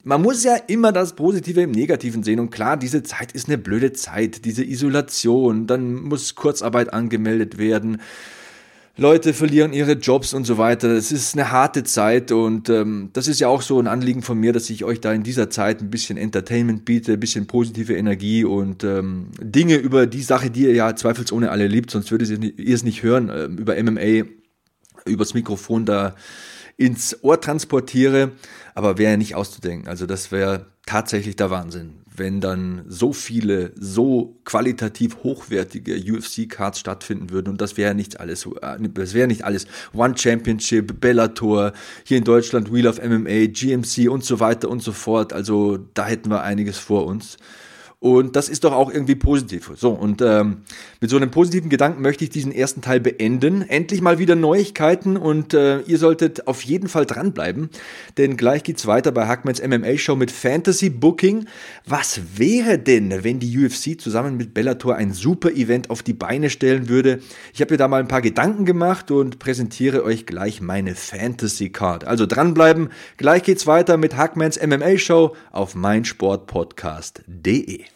man 0.04 0.24
muss 0.24 0.44
ja 0.44 0.56
immer 0.56 0.92
das 0.92 1.16
Positive 1.16 1.62
im 1.62 1.72
Negativen 1.72 2.24
sehen. 2.24 2.40
Und 2.40 2.50
klar, 2.50 2.78
diese 2.78 3.04
Zeit 3.04 3.34
ist 3.34 3.48
eine 3.48 3.60
blöde 3.60 3.94
Zeit, 3.94 4.44
diese 4.44 4.64
Isolation, 4.64 5.68
dann 5.68 5.94
muss 5.94 6.34
Kurzarbeit 6.34 6.92
angemeldet 6.94 7.60
werden. 7.60 8.02
Leute 9.00 9.34
verlieren 9.34 9.72
ihre 9.72 9.94
Jobs 9.94 10.34
und 10.34 10.44
so 10.44 10.58
weiter. 10.58 10.90
Es 10.90 11.14
ist 11.14 11.34
eine 11.34 11.52
harte 11.52 11.86
Zeit 11.86 12.34
und 12.34 12.68
ähm, 12.68 13.12
das 13.14 13.30
ist 13.30 13.40
ja 13.40 13.48
auch 13.48 13.62
so 13.62 13.80
ein 13.80 13.88
Anliegen 13.88 14.22
von 14.22 14.38
mir, 14.38 14.52
dass 14.52 14.70
ich 14.70 14.84
euch 14.84 15.00
da 15.00 15.14
in 15.14 15.24
dieser 15.24 15.50
Zeit 15.50 15.82
ein 15.82 15.90
bisschen 15.90 16.18
Entertainment 16.18 16.84
biete, 16.84 17.14
ein 17.14 17.20
bisschen 17.20 17.48
positive 17.48 17.96
Energie 17.96 18.44
und 18.44 18.84
ähm, 18.84 19.28
Dinge 19.42 19.78
über 19.78 20.06
die 20.06 20.22
Sache, 20.22 20.52
die 20.52 20.64
ihr 20.64 20.74
ja 20.74 20.96
zweifelsohne 20.98 21.50
alle 21.50 21.68
liebt, 21.68 21.92
sonst 21.92 22.12
würdet 22.12 22.30
ihr 22.30 22.76
es 22.76 22.84
nicht 22.84 23.02
hören, 23.02 23.30
äh, 23.30 23.46
über 23.46 23.82
MMA, 23.82 24.28
übers 25.06 25.34
Mikrofon 25.34 25.86
da 25.86 26.16
ins 26.76 27.24
Ohr 27.24 27.40
transportiere, 27.40 28.34
aber 28.76 28.98
wäre 28.98 29.12
ja 29.12 29.18
nicht 29.18 29.36
auszudenken. 29.36 29.88
Also 29.88 30.08
das 30.08 30.32
wäre 30.34 30.66
tatsächlich 30.90 31.36
der 31.36 31.52
Wahnsinn, 31.52 32.00
wenn 32.16 32.42
dann 32.42 32.84
so 32.88 33.14
viele, 33.14 33.74
so 33.80 34.40
qualitativ 34.44 35.18
hochwertige 35.24 35.94
UFC-Cards 35.94 36.80
stattfinden 36.80 37.30
würden. 37.30 37.50
Und 37.50 37.62
das 37.62 37.78
wäre 37.78 37.94
nicht 37.94 38.20
alles, 38.20 38.48
äh, 38.48 38.78
das 38.96 39.14
wäre 39.14 39.28
nicht 39.28 39.46
alles 39.46 39.68
One 39.94 40.18
Championship, 40.18 41.00
Bellator, 41.00 41.74
hier 42.06 42.18
in 42.18 42.24
Deutschland 42.24 42.74
Wheel 42.74 42.88
of 42.88 43.00
MMA, 43.04 43.52
GMC 43.52 44.10
und 44.10 44.26
so 44.26 44.40
weiter 44.40 44.68
und 44.68 44.82
so 44.82 44.92
fort. 44.92 45.32
Also 45.32 45.78
da 45.94 46.08
hätten 46.08 46.32
wir 46.32 46.42
einiges 46.42 46.80
vor 46.80 47.06
uns. 47.06 47.38
Und 48.02 48.38
das 48.38 48.48
ist 48.48 48.64
doch 48.64 48.72
auch 48.72 48.90
irgendwie 48.90 49.16
positiv. 49.16 49.72
So, 49.76 49.90
und 49.90 50.22
ähm, 50.22 50.60
mit 51.02 51.10
so 51.10 51.18
einem 51.18 51.32
positiven 51.32 51.70
Gedanken 51.70 52.02
möchte 52.02 52.24
ich 52.24 52.30
diesen 52.30 52.54
ersten 52.54 52.82
Teil 52.82 53.02
beenden. 53.02 53.62
Endlich 53.62 54.00
mal 54.00 54.20
wieder 54.20 54.38
Neuigkeiten 54.38 55.18
und 55.18 55.54
äh, 55.54 55.82
ihr 55.82 55.98
solltet 55.98 56.48
auf 56.48 56.62
jeden 56.62 56.88
Fall 56.88 57.06
dranbleiben, 57.06 57.70
denn 58.18 58.38
gleich 58.38 58.64
geht's 58.64 58.88
weiter 58.88 59.12
bei 59.12 59.28
Hackmans 59.28 59.62
MMA 59.62 59.98
Show 59.98 60.16
mit 60.16 60.32
Fantasy 60.32 60.90
Booking. 60.90 61.48
Was 61.86 62.22
wäre 62.38 62.80
denn, 62.80 63.26
wenn 63.26 63.40
die 63.40 63.66
UFC 63.66 64.00
zusammen 64.00 64.38
mit 64.38 64.54
Bellator 64.54 64.96
ein 64.96 65.12
super 65.12 65.52
Event 65.52 65.90
auf 65.90 66.02
die 66.02 66.14
Beine 66.14 66.50
stellen 66.50 66.88
würde? 66.88 67.20
Ich 67.54 67.60
habe 67.60 67.74
mir 67.74 67.78
da 67.78 67.90
mal 67.90 68.00
ein 68.00 68.08
paar 68.08 68.22
Gedanken 68.22 68.64
gemacht 68.64 69.12
und 69.12 69.40
präsentiere 69.40 70.06
euch 70.06 70.26
gleich 70.26 70.62
meine 70.62 70.96
Fantasy 70.96 71.70
Card. 71.70 72.06
Also 72.06 72.26
dranbleiben, 72.26 72.92
gleich 73.18 73.44
geht's 73.44 73.68
weiter 73.68 73.98
mit 73.98 74.16
Hackmans 74.16 74.58
MMA 74.66 74.98
Show 74.98 75.36
auf 75.52 75.76
meinsportpodcast.de. 75.76 77.89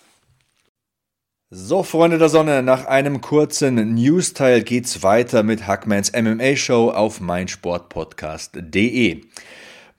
So, 1.56 1.84
Freunde 1.84 2.18
der 2.18 2.30
Sonne, 2.30 2.64
nach 2.64 2.86
einem 2.86 3.22
kurzen 3.22 3.94
News-Teil 3.94 4.64
geht's 4.64 5.04
weiter 5.04 5.44
mit 5.44 5.68
Hackmans 5.68 6.12
MMA 6.12 6.56
Show 6.56 6.90
auf 6.90 7.22
meinsportpodcast.de. 7.22 9.22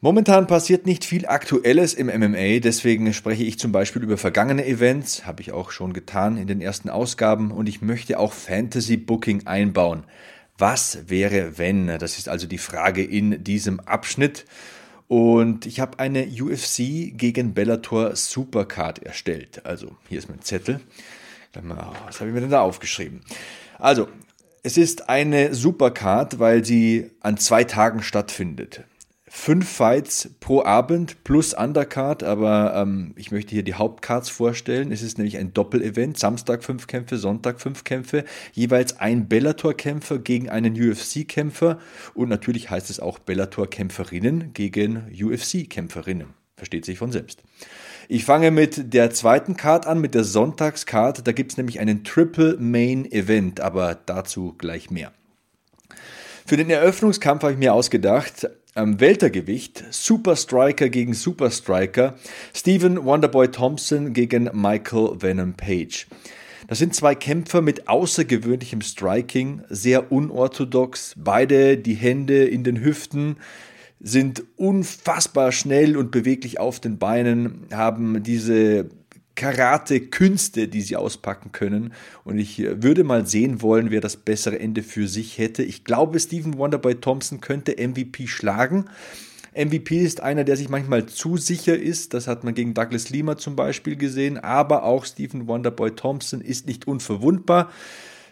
Momentan 0.00 0.48
passiert 0.48 0.84
nicht 0.84 1.04
viel 1.04 1.26
Aktuelles 1.26 1.94
im 1.94 2.08
MMA, 2.08 2.58
deswegen 2.58 3.12
spreche 3.12 3.44
ich 3.44 3.60
zum 3.60 3.70
Beispiel 3.70 4.02
über 4.02 4.16
vergangene 4.16 4.66
Events, 4.66 5.26
habe 5.26 5.42
ich 5.42 5.52
auch 5.52 5.70
schon 5.70 5.92
getan 5.92 6.38
in 6.38 6.48
den 6.48 6.60
ersten 6.60 6.90
Ausgaben 6.90 7.52
und 7.52 7.68
ich 7.68 7.80
möchte 7.80 8.18
auch 8.18 8.32
Fantasy 8.32 8.96
Booking 8.96 9.46
einbauen. 9.46 10.02
Was 10.58 11.04
wäre, 11.06 11.56
wenn? 11.56 11.86
Das 11.86 12.18
ist 12.18 12.28
also 12.28 12.48
die 12.48 12.58
Frage 12.58 13.04
in 13.04 13.44
diesem 13.44 13.78
Abschnitt. 13.78 14.44
Und 15.06 15.66
ich 15.66 15.78
habe 15.78 16.00
eine 16.00 16.26
UFC 16.26 17.16
gegen 17.16 17.54
Bellator 17.54 18.16
Supercard 18.16 19.04
erstellt. 19.04 19.64
Also 19.64 19.92
hier 20.08 20.18
ist 20.18 20.28
mein 20.28 20.42
Zettel. 20.42 20.80
Was 22.06 22.20
habe 22.20 22.30
ich 22.30 22.34
mir 22.34 22.40
denn 22.40 22.50
da 22.50 22.60
aufgeschrieben? 22.60 23.22
Also, 23.78 24.08
es 24.62 24.78
ist 24.78 25.10
eine 25.10 25.54
Supercard, 25.54 26.38
weil 26.38 26.64
sie 26.64 27.10
an 27.20 27.36
zwei 27.36 27.64
Tagen 27.64 28.02
stattfindet. 28.02 28.84
Fünf 29.36 29.68
Fights 29.68 30.30
pro 30.38 30.62
Abend 30.62 31.24
plus 31.24 31.54
Undercard, 31.54 32.22
aber 32.22 32.74
ähm, 32.76 33.12
ich 33.16 33.32
möchte 33.32 33.50
hier 33.50 33.64
die 33.64 33.74
Hauptcards 33.74 34.30
vorstellen. 34.30 34.92
Es 34.92 35.02
ist 35.02 35.18
nämlich 35.18 35.36
ein 35.38 35.52
Doppelevent. 35.52 36.18
Samstag 36.18 36.62
fünf 36.62 36.86
Kämpfe, 36.86 37.18
Sonntag 37.18 37.60
fünf 37.60 37.82
Kämpfe. 37.82 38.24
Jeweils 38.52 39.00
ein 39.00 39.28
Bellator-Kämpfer 39.28 40.20
gegen 40.20 40.48
einen 40.48 40.74
UFC-Kämpfer. 40.74 41.78
Und 42.14 42.28
natürlich 42.28 42.70
heißt 42.70 42.90
es 42.90 43.00
auch 43.00 43.18
Bellator-Kämpferinnen 43.18 44.54
gegen 44.54 45.08
UFC-Kämpferinnen. 45.12 46.28
Versteht 46.56 46.84
sich 46.84 46.98
von 46.98 47.10
selbst. 47.10 47.42
Ich 48.08 48.24
fange 48.24 48.50
mit 48.50 48.92
der 48.92 49.10
zweiten 49.10 49.56
Card 49.56 49.86
an, 49.86 50.00
mit 50.00 50.14
der 50.14 50.24
Sonntagscard. 50.24 51.26
Da 51.26 51.32
gibt 51.32 51.52
es 51.52 51.56
nämlich 51.56 51.80
einen 51.80 52.04
Triple 52.04 52.56
Main 52.58 53.10
Event, 53.10 53.60
aber 53.60 53.98
dazu 54.06 54.54
gleich 54.58 54.90
mehr. 54.90 55.12
Für 56.46 56.58
den 56.58 56.68
Eröffnungskampf 56.68 57.42
habe 57.42 57.52
ich 57.52 57.58
mir 57.58 57.72
ausgedacht, 57.72 58.48
am 58.74 59.00
Weltergewicht 59.00 59.84
Super 59.90 60.36
Striker 60.36 60.88
gegen 60.90 61.14
Super 61.14 61.50
Striker, 61.50 62.16
Stephen 62.52 63.02
Wonderboy 63.04 63.48
Thompson 63.48 64.12
gegen 64.12 64.50
Michael 64.52 65.22
Venom 65.22 65.54
Page. 65.54 66.06
Das 66.66 66.78
sind 66.78 66.94
zwei 66.94 67.14
Kämpfer 67.14 67.62
mit 67.62 67.88
außergewöhnlichem 67.88 68.80
Striking, 68.80 69.62
sehr 69.68 70.10
unorthodox, 70.12 71.14
beide 71.16 71.78
die 71.78 71.94
Hände 71.94 72.44
in 72.44 72.64
den 72.64 72.82
Hüften, 72.82 73.36
sind 74.00 74.44
unfassbar 74.56 75.52
schnell 75.52 75.96
und 75.96 76.10
beweglich 76.10 76.60
auf 76.60 76.80
den 76.80 76.98
Beinen, 76.98 77.66
haben 77.72 78.22
diese 78.22 78.90
Karate-Künste, 79.34 80.68
die 80.68 80.82
sie 80.82 80.96
auspacken 80.96 81.52
können. 81.52 81.92
Und 82.24 82.38
ich 82.38 82.58
würde 82.58 83.04
mal 83.04 83.26
sehen 83.26 83.62
wollen, 83.62 83.90
wer 83.90 84.00
das 84.00 84.16
bessere 84.16 84.58
Ende 84.58 84.82
für 84.82 85.08
sich 85.08 85.38
hätte. 85.38 85.62
Ich 85.62 85.84
glaube, 85.84 86.20
Stephen 86.20 86.56
Wonderboy 86.58 86.96
Thompson 86.96 87.40
könnte 87.40 87.76
MVP 87.76 88.26
schlagen. 88.26 88.86
MVP 89.56 89.98
ist 90.00 90.20
einer, 90.20 90.44
der 90.44 90.56
sich 90.56 90.68
manchmal 90.68 91.06
zu 91.06 91.36
sicher 91.36 91.76
ist. 91.78 92.14
Das 92.14 92.26
hat 92.26 92.44
man 92.44 92.54
gegen 92.54 92.74
Douglas 92.74 93.10
Lima 93.10 93.36
zum 93.36 93.56
Beispiel 93.56 93.96
gesehen. 93.96 94.38
Aber 94.38 94.84
auch 94.84 95.04
Stephen 95.04 95.46
Wonderboy 95.46 95.92
Thompson 95.92 96.40
ist 96.40 96.66
nicht 96.66 96.86
unverwundbar. 96.86 97.70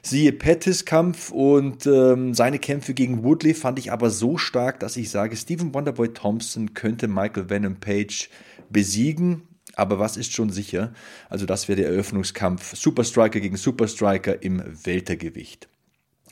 Siehe 0.04 0.32
Pettis 0.32 0.84
Kampf 0.84 1.30
und 1.30 1.86
ähm, 1.86 2.34
seine 2.34 2.58
Kämpfe 2.58 2.92
gegen 2.92 3.22
Woodley 3.22 3.54
fand 3.54 3.78
ich 3.78 3.92
aber 3.92 4.10
so 4.10 4.36
stark, 4.36 4.80
dass 4.80 4.96
ich 4.96 5.10
sage, 5.10 5.36
Stephen 5.36 5.72
Wonderboy 5.72 6.12
Thompson 6.12 6.74
könnte 6.74 7.06
Michael 7.06 7.48
Venom 7.48 7.76
Page 7.76 8.28
besiegen. 8.68 9.42
Aber 9.74 9.98
was 10.00 10.16
ist 10.16 10.32
schon 10.32 10.50
sicher? 10.50 10.92
Also 11.30 11.46
das 11.46 11.68
wäre 11.68 11.80
der 11.80 11.90
Eröffnungskampf 11.90 12.76
Super 12.76 13.04
Striker 13.04 13.40
gegen 13.40 13.56
Super 13.56 13.86
Striker 13.86 14.42
im 14.42 14.62
Weltergewicht. 14.84 15.68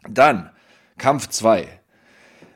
Dann 0.08 0.50
Kampf 0.98 1.28
2. 1.28 1.79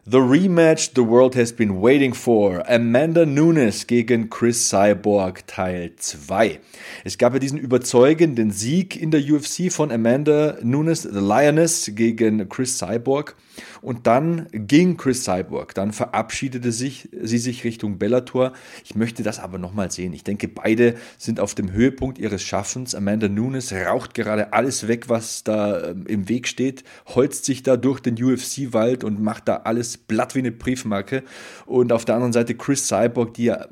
The 0.07 0.19
rematch 0.19 0.91
the 0.95 1.03
world 1.03 1.35
has 1.35 1.51
been 1.51 1.81
waiting 1.81 2.13
for. 2.13 2.63
Amanda 2.69 3.25
Nunes 3.25 3.87
gegen 3.87 4.29
Chris 4.29 4.69
Cyborg 4.69 5.47
Teil 5.47 5.93
2. 5.97 6.61
Es 7.05 7.17
gab 7.17 7.33
ja 7.33 7.39
diesen 7.39 7.57
überzeugenden 7.57 8.51
Sieg 8.51 9.01
in 9.01 9.11
der 9.11 9.23
UFC 9.23 9.73
von 9.73 9.91
Amanda 9.91 10.59
Nunes, 10.63 11.05
The 11.05 11.21
Lioness, 11.21 11.91
gegen 11.95 12.51
Chris 12.51 12.77
Cyborg. 12.77 13.35
Und 13.81 14.07
dann 14.07 14.49
ging 14.53 14.97
Chris 14.97 15.25
Cyborg, 15.25 15.75
dann 15.75 15.93
verabschiedete 15.93 16.73
sich, 16.73 17.09
sie 17.23 17.39
sich 17.39 17.65
Richtung 17.65 17.99
Bellator. 17.99 18.53
Ich 18.85 18.95
möchte 18.95 19.23
das 19.23 19.39
aber 19.39 19.59
nochmal 19.59 19.91
sehen. 19.91 20.13
Ich 20.13 20.25
denke, 20.25 20.49
beide 20.49 20.97
sind 21.19 21.41
auf 21.41 21.55
dem 21.55 21.73
Höhepunkt 21.73 22.19
ihres 22.19 22.43
Schaffens. 22.43 22.95
Amanda 22.95 23.29
Nunes 23.29 23.73
raucht 23.73 24.15
gerade 24.15 24.53
alles 24.53 24.89
weg, 24.89 25.09
was 25.09 25.45
da 25.45 25.91
ähm, 25.91 26.07
im 26.07 26.29
Weg 26.29 26.49
steht, 26.49 26.85
holzt 27.07 27.45
sich 27.45 27.63
da 27.63 27.77
durch 27.77 28.01
den 28.01 28.23
UFC-Wald 28.23 29.05
und 29.05 29.23
macht 29.23 29.49
da 29.49 29.57
alles 29.65 29.94
blatt 29.97 30.35
wie 30.35 30.41
eine 30.41 30.53
Briefmarke. 30.53 31.23
Und 31.67 31.93
auf 31.93 32.05
der 32.05 32.15
anderen 32.15 32.33
Seite 32.33 32.55
Chris 32.55 32.89
Cyborg, 32.89 33.35
die 33.35 33.45
ja, 33.45 33.67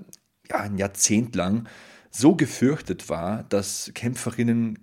ja 0.50 0.56
ein 0.60 0.78
Jahrzehnt 0.78 1.34
lang 1.34 1.68
so 2.10 2.34
gefürchtet 2.34 3.08
war, 3.08 3.44
dass 3.48 3.90
Kämpferinnen 3.94 4.78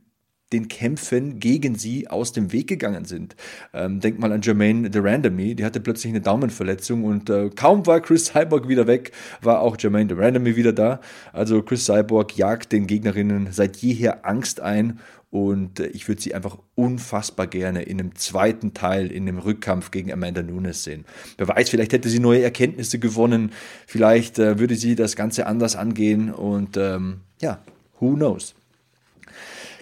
den 0.51 0.67
Kämpfen 0.67 1.39
gegen 1.39 1.75
sie 1.75 2.07
aus 2.07 2.31
dem 2.31 2.51
Weg 2.51 2.67
gegangen 2.67 3.05
sind. 3.05 3.35
Ähm, 3.73 3.99
denk 3.99 4.19
mal 4.19 4.31
an 4.31 4.41
Jermaine 4.41 4.89
Durandamy, 4.89 5.55
die 5.55 5.63
hatte 5.63 5.79
plötzlich 5.79 6.11
eine 6.11 6.21
Daumenverletzung 6.21 7.03
und 7.03 7.29
äh, 7.29 7.49
kaum 7.55 7.85
war 7.85 8.01
Chris 8.01 8.25
Cyborg 8.25 8.67
wieder 8.67 8.87
weg, 8.87 9.11
war 9.41 9.61
auch 9.61 9.77
Jermaine 9.79 10.07
Durandamy 10.07 10.55
wieder 10.55 10.73
da. 10.73 11.01
Also 11.33 11.61
Chris 11.61 11.85
Cyborg 11.85 12.35
jagt 12.35 12.71
den 12.71 12.87
Gegnerinnen 12.87 13.49
seit 13.51 13.77
jeher 13.77 14.25
Angst 14.25 14.59
ein 14.59 14.99
und 15.31 15.79
äh, 15.79 15.87
ich 15.87 16.07
würde 16.07 16.21
sie 16.21 16.33
einfach 16.33 16.57
unfassbar 16.75 17.47
gerne 17.47 17.83
in 17.83 17.99
einem 17.99 18.15
zweiten 18.15 18.73
Teil, 18.73 19.11
in 19.11 19.25
dem 19.25 19.37
Rückkampf 19.37 19.91
gegen 19.91 20.11
Amanda 20.11 20.41
Nunes 20.41 20.83
sehen. 20.83 21.05
Wer 21.37 21.47
weiß, 21.47 21.69
vielleicht 21.69 21.93
hätte 21.93 22.09
sie 22.09 22.19
neue 22.19 22.41
Erkenntnisse 22.41 22.99
gewonnen, 22.99 23.51
vielleicht 23.85 24.39
äh, 24.39 24.59
würde 24.59 24.75
sie 24.75 24.95
das 24.95 25.15
Ganze 25.15 25.45
anders 25.45 25.75
angehen 25.75 26.33
und 26.33 26.77
ähm, 26.77 27.21
ja, 27.41 27.59
who 27.99 28.15
knows. 28.15 28.55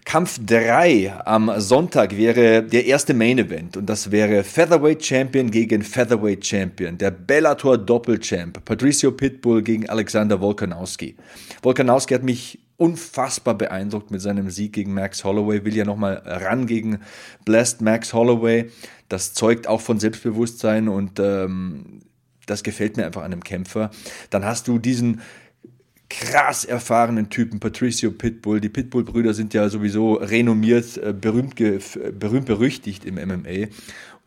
Kampf 0.07 0.39
3 0.45 1.25
am 1.25 1.51
Sonntag 1.57 2.15
wäre 2.15 2.63
der 2.63 2.85
erste 2.85 3.13
Main 3.13 3.39
Event 3.39 3.75
und 3.75 3.87
das 3.87 4.09
wäre 4.09 4.45
Featherweight 4.45 5.05
Champion 5.05 5.51
gegen 5.51 5.81
Featherweight 5.81 6.45
Champion, 6.45 6.97
der 6.97 7.11
Bellator 7.11 7.77
Doppelchamp, 7.77 8.63
Patricio 8.63 9.11
Pitbull 9.11 9.61
gegen 9.63 9.89
Alexander 9.89 10.39
Volkanowski. 10.39 11.17
Volkanowski 11.61 12.13
hat 12.13 12.23
mich 12.23 12.57
unfassbar 12.77 13.55
beeindruckt 13.55 14.11
mit 14.11 14.21
seinem 14.21 14.49
Sieg 14.49 14.73
gegen 14.73 14.93
Max 14.93 15.23
Holloway, 15.23 15.65
will 15.65 15.75
ja 15.75 15.83
nochmal 15.83 16.21
ran 16.25 16.67
gegen 16.67 16.99
Blessed 17.43 17.81
Max 17.81 18.13
Holloway. 18.13 18.69
Das 19.09 19.33
zeugt 19.33 19.67
auch 19.67 19.81
von 19.81 19.99
Selbstbewusstsein 19.99 20.87
und 20.87 21.19
ähm, 21.19 22.01
das 22.45 22.63
gefällt 22.63 22.97
mir 22.97 23.05
einfach 23.05 23.23
an 23.23 23.33
einem 23.33 23.43
Kämpfer. 23.43 23.89
Dann 24.29 24.45
hast 24.45 24.67
du 24.67 24.79
diesen 24.79 25.21
krass 26.09 26.63
erfahrenen 26.63 27.29
Typen, 27.29 27.59
Patricio 27.59 28.11
Pitbull. 28.11 28.61
Die 28.61 28.69
Pitbull-Brüder 28.69 29.33
sind 29.33 29.53
ja 29.53 29.69
sowieso 29.69 30.13
renommiert, 30.13 30.97
äh, 30.97 31.13
berühmt, 31.13 31.55
berühmt 31.55 32.45
berüchtigt 32.45 33.05
im 33.05 33.15
MMA. 33.15 33.67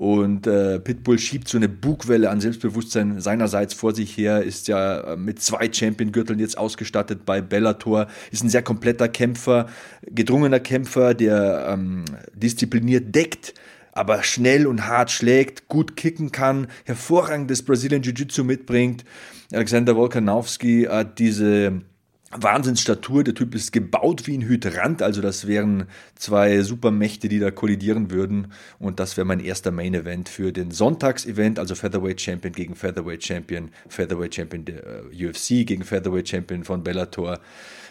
Und 0.01 0.47
äh, 0.47 0.81
Pitbull 0.81 1.19
schiebt 1.19 1.47
so 1.47 1.59
eine 1.59 1.69
Bugwelle 1.69 2.31
an 2.31 2.41
Selbstbewusstsein 2.41 3.21
seinerseits 3.21 3.75
vor 3.75 3.95
sich 3.95 4.17
her, 4.17 4.43
ist 4.43 4.67
ja 4.67 5.01
äh, 5.01 5.17
mit 5.19 5.43
zwei 5.43 5.71
Champion-Gürteln 5.71 6.39
jetzt 6.39 6.57
ausgestattet 6.57 7.27
bei 7.27 7.43
Bellator, 7.43 8.07
ist 8.31 8.43
ein 8.43 8.49
sehr 8.49 8.63
kompletter 8.63 9.09
Kämpfer, 9.09 9.67
gedrungener 10.07 10.59
Kämpfer, 10.59 11.13
der 11.13 11.67
ähm, 11.69 12.07
diszipliniert 12.33 13.15
deckt, 13.15 13.53
aber 13.93 14.23
schnell 14.23 14.67
und 14.67 14.87
hart 14.87 15.11
schlägt, 15.11 15.69
gut 15.69 15.97
kicken 15.97 16.33
kann, 16.33 16.69
hervorragendes 16.85 17.63
Brazilian 17.63 18.01
Jiu-Jitsu 18.01 18.43
mitbringt. 18.43 19.05
Alexander 19.53 19.97
Volkanowski 19.97 20.87
hat 20.91 21.19
diese 21.19 21.83
Wahnsinnsstatur, 22.33 23.25
der 23.25 23.35
Typ 23.35 23.57
ist 23.57 23.73
gebaut 23.73 24.29
wie 24.29 24.39
ein 24.39 24.43
Hydrant, 24.43 25.03
also 25.03 25.21
das 25.21 25.49
wären 25.49 25.87
zwei 26.15 26.63
Supermächte, 26.63 27.29
die 27.29 27.41
da 27.41 27.51
kollidieren 27.51 28.13
würden. 28.13 28.53
Und 28.79 29.01
das 29.01 29.17
wäre 29.17 29.25
mein 29.25 29.41
erster 29.41 29.73
Main 29.73 29.95
Event 29.95 30.29
für 30.29 30.53
den 30.53 30.71
Sonntagsevent, 30.71 31.59
also 31.59 31.75
Featherweight 31.75 32.21
Champion 32.21 32.53
gegen 32.53 32.77
Featherweight 32.77 33.25
Champion, 33.25 33.71
Featherweight 33.89 34.33
Champion 34.33 34.65
der 34.65 34.83
uh, 34.85 35.29
UFC 35.29 35.67
gegen 35.67 35.83
Featherweight 35.83 36.29
Champion 36.29 36.63
von 36.63 36.85
Bellator, 36.85 37.41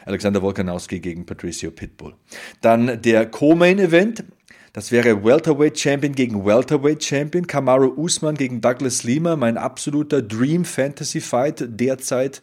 Alexander 0.05 0.41
Volkanowski 0.41 1.01
gegen 1.01 1.25
Patricio 1.25 1.71
Pitbull. 1.71 2.13
Dann 2.61 3.01
der 3.01 3.25
Co-Main 3.25 3.77
Event, 3.79 4.23
das 4.79 4.93
wäre 4.93 5.25
Welterweight 5.25 5.77
Champion 5.77 6.15
gegen 6.15 6.45
Welterweight 6.45 7.03
Champion, 7.03 7.45
Kamaru 7.45 7.91
Usman 7.97 8.35
gegen 8.35 8.61
Douglas 8.61 9.03
Lima, 9.03 9.35
mein 9.35 9.57
absoluter 9.57 10.21
Dream 10.21 10.63
Fantasy 10.63 11.19
Fight 11.19 11.65
derzeit. 11.67 12.41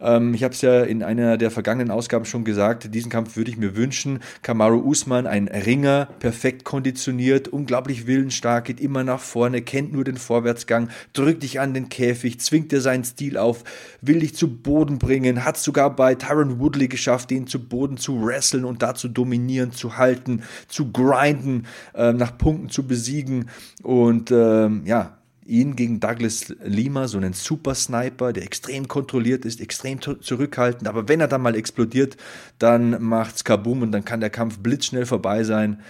Ähm, 0.00 0.34
ich 0.34 0.42
habe 0.42 0.54
es 0.54 0.60
ja 0.60 0.82
in 0.82 1.02
einer 1.02 1.36
der 1.36 1.50
vergangenen 1.50 1.90
Ausgaben 1.90 2.24
schon 2.24 2.44
gesagt, 2.44 2.94
diesen 2.94 3.10
Kampf 3.10 3.36
würde 3.36 3.50
ich 3.50 3.56
mir 3.56 3.76
wünschen. 3.76 4.20
Kamaru 4.42 4.78
Usman, 4.80 5.26
ein 5.26 5.48
Ringer, 5.48 6.08
perfekt 6.18 6.64
konditioniert, 6.64 7.48
unglaublich 7.48 8.06
willensstark, 8.06 8.66
geht 8.66 8.80
immer 8.80 9.04
nach 9.04 9.20
vorne, 9.20 9.62
kennt 9.62 9.92
nur 9.92 10.04
den 10.04 10.16
Vorwärtsgang, 10.16 10.88
drückt 11.12 11.42
dich 11.42 11.60
an 11.60 11.74
den 11.74 11.88
Käfig, 11.88 12.40
zwingt 12.40 12.72
dir 12.72 12.80
seinen 12.80 13.04
Stil 13.04 13.36
auf, 13.36 13.64
will 14.00 14.20
dich 14.20 14.34
zu 14.34 14.48
Boden 14.48 14.98
bringen, 14.98 15.44
hat 15.44 15.56
sogar 15.56 15.94
bei 15.94 16.14
Tyron 16.14 16.60
Woodley 16.60 16.88
geschafft, 16.88 17.30
den 17.30 17.46
zu 17.46 17.58
Boden 17.58 17.96
zu 17.96 18.24
wresteln 18.24 18.64
und 18.64 18.82
da 18.82 18.94
zu 18.94 19.08
dominieren, 19.08 19.72
zu 19.72 19.96
halten, 19.96 20.42
zu 20.68 20.92
grinden, 20.92 21.66
äh, 21.94 22.12
nach 22.12 22.36
Punkten 22.38 22.70
zu 22.70 22.86
besiegen 22.86 23.48
und 23.82 24.30
ähm, 24.30 24.82
ja, 24.84 25.18
ihn 25.46 25.76
gegen 25.76 26.00
Douglas 26.00 26.54
Lima, 26.64 27.08
so 27.08 27.18
einen 27.18 27.32
Super 27.32 27.74
Sniper, 27.74 28.32
der 28.32 28.44
extrem 28.44 28.88
kontrolliert 28.88 29.44
ist, 29.44 29.60
extrem 29.60 30.00
zurückhaltend, 30.00 30.88
aber 30.88 31.08
wenn 31.08 31.20
er 31.20 31.28
dann 31.28 31.42
mal 31.42 31.54
explodiert, 31.54 32.16
dann 32.58 33.02
macht's 33.02 33.44
Kaboom 33.44 33.82
und 33.82 33.92
dann 33.92 34.04
kann 34.04 34.20
der 34.20 34.30
Kampf 34.30 34.58
blitzschnell 34.58 35.06
vorbei 35.06 35.44
sein. 35.44 35.80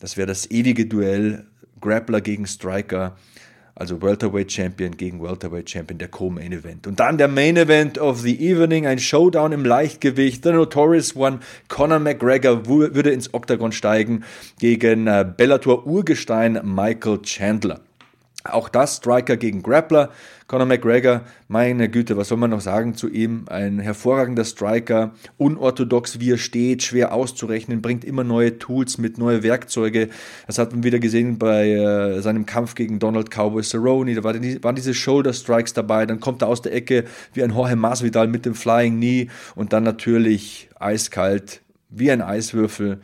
Das 0.00 0.16
wäre 0.16 0.26
das 0.26 0.50
ewige 0.50 0.86
Duell 0.86 1.46
Grappler 1.80 2.20
gegen 2.20 2.46
Striker. 2.46 3.16
Also 3.76 4.00
Welterweight 4.00 4.52
Champion 4.52 4.96
gegen 4.96 5.20
Welterweight 5.20 5.68
Champion, 5.68 5.98
der 5.98 6.06
Co-Main 6.06 6.52
Event. 6.52 6.86
Und 6.86 7.00
dann 7.00 7.18
der 7.18 7.26
Main 7.26 7.56
Event 7.56 7.98
of 7.98 8.20
the 8.20 8.38
Evening, 8.38 8.86
ein 8.86 9.00
Showdown 9.00 9.50
im 9.50 9.64
Leichtgewicht. 9.64 10.44
The 10.44 10.52
Notorious 10.52 11.16
One, 11.16 11.40
Conor 11.66 11.98
McGregor 11.98 12.66
würde 12.66 13.10
ins 13.10 13.34
Oktagon 13.34 13.72
steigen 13.72 14.22
gegen 14.60 15.08
äh, 15.08 15.26
Bellator 15.36 15.86
Urgestein 15.86 16.60
Michael 16.62 17.22
Chandler. 17.22 17.80
Auch 18.44 18.68
das 18.68 18.96
Striker 18.96 19.36
gegen 19.36 19.62
Grappler. 19.62 20.10
Conor 20.46 20.66
McGregor, 20.66 21.22
meine 21.48 21.88
Güte, 21.88 22.18
was 22.18 22.28
soll 22.28 22.36
man 22.36 22.50
noch 22.50 22.60
sagen 22.60 22.94
zu 22.94 23.08
ihm? 23.08 23.44
Ein 23.48 23.78
hervorragender 23.78 24.44
Striker, 24.44 25.12
unorthodox 25.38 26.20
wie 26.20 26.32
er 26.32 26.38
steht, 26.38 26.82
schwer 26.82 27.14
auszurechnen, 27.14 27.80
bringt 27.80 28.04
immer 28.04 28.24
neue 28.24 28.58
Tools 28.58 28.98
mit, 28.98 29.16
neue 29.16 29.42
Werkzeuge. 29.42 30.10
Das 30.46 30.58
hat 30.58 30.72
man 30.72 30.82
wieder 30.82 30.98
gesehen 30.98 31.38
bei 31.38 31.70
äh, 31.70 32.20
seinem 32.20 32.44
Kampf 32.44 32.74
gegen 32.74 32.98
Donald 32.98 33.30
Cowboy 33.30 33.62
Cerrone. 33.62 34.14
Da 34.14 34.22
waren 34.22 34.76
diese 34.76 34.92
Shoulder 34.92 35.32
Strikes 35.32 35.72
dabei. 35.72 36.04
Dann 36.04 36.20
kommt 36.20 36.42
er 36.42 36.48
aus 36.48 36.60
der 36.60 36.74
Ecke 36.74 37.04
wie 37.32 37.42
ein 37.42 37.50
Jorge 37.50 37.76
Masvidal 37.76 38.28
mit 38.28 38.44
dem 38.44 38.54
Flying 38.54 38.96
Knee 38.96 39.28
und 39.54 39.72
dann 39.72 39.82
natürlich 39.82 40.68
eiskalt 40.78 41.62
wie 41.88 42.10
ein 42.10 42.20
Eiswürfel. 42.20 43.00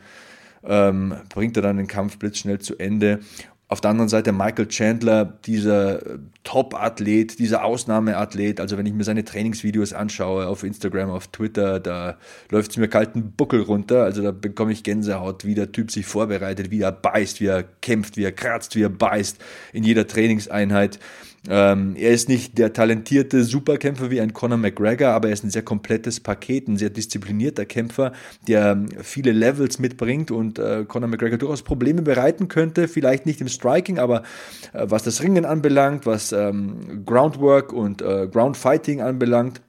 Ähm, 0.63 1.15
bringt 1.29 1.57
er 1.57 1.63
dann 1.63 1.77
den 1.77 1.87
Kampf 1.87 2.19
blitzschnell 2.19 2.59
zu 2.59 2.77
Ende. 2.77 3.21
Auf 3.71 3.79
der 3.79 3.91
anderen 3.91 4.09
Seite 4.09 4.33
Michael 4.33 4.67
Chandler, 4.67 5.23
dieser 5.45 6.05
äh, 6.05 6.19
Top-Athlet, 6.43 7.39
dieser 7.39 7.63
Ausnahmeathlet. 7.63 8.59
Also 8.59 8.77
wenn 8.77 8.85
ich 8.85 8.91
mir 8.91 9.05
seine 9.05 9.23
Trainingsvideos 9.23 9.93
anschaue 9.93 10.47
auf 10.47 10.63
Instagram, 10.63 11.09
auf 11.09 11.29
Twitter, 11.29 11.79
da 11.79 12.17
läuft 12.49 12.71
es 12.71 12.77
mir 12.77 12.89
kalten 12.89 13.31
Buckel 13.31 13.61
runter. 13.61 14.03
Also 14.03 14.23
da 14.23 14.31
bekomme 14.31 14.73
ich 14.73 14.83
Gänsehaut, 14.83 15.45
wie 15.45 15.55
der 15.55 15.71
Typ 15.71 15.89
sich 15.89 16.05
vorbereitet, 16.05 16.69
wie 16.69 16.81
er 16.81 16.91
beißt, 16.91 17.39
wie 17.39 17.45
er 17.45 17.63
kämpft, 17.63 18.17
wie 18.17 18.25
er 18.25 18.33
kratzt, 18.33 18.75
wie 18.75 18.83
er 18.83 18.89
beißt 18.89 19.37
in 19.71 19.85
jeder 19.85 20.05
Trainingseinheit. 20.05 20.99
Ähm, 21.49 21.95
er 21.95 22.11
ist 22.11 22.29
nicht 22.29 22.59
der 22.59 22.71
talentierte 22.71 23.43
Superkämpfer 23.43 24.11
wie 24.11 24.21
ein 24.21 24.31
Conor 24.31 24.59
McGregor, 24.59 25.09
aber 25.09 25.29
er 25.29 25.33
ist 25.33 25.43
ein 25.43 25.49
sehr 25.49 25.63
komplettes 25.63 26.19
Paket, 26.19 26.67
ein 26.67 26.77
sehr 26.77 26.91
disziplinierter 26.91 27.65
Kämpfer, 27.65 28.13
der 28.47 28.85
viele 29.01 29.31
Levels 29.31 29.79
mitbringt 29.79 30.29
und 30.29 30.59
äh, 30.59 30.85
Conor 30.87 31.09
McGregor 31.09 31.39
durchaus 31.39 31.63
Probleme 31.63 32.03
bereiten 32.03 32.47
könnte, 32.47 32.87
vielleicht 32.87 33.25
nicht 33.25 33.41
im 33.41 33.47
Striking, 33.47 33.97
aber 33.97 34.21
äh, 34.73 34.85
was 34.87 35.01
das 35.01 35.23
Ringen 35.23 35.45
anbelangt, 35.45 36.05
was 36.05 36.31
ähm, 36.31 37.05
Groundwork 37.05 37.73
und 37.73 38.03
äh, 38.03 38.27
Groundfighting 38.27 39.01
anbelangt, 39.01 39.61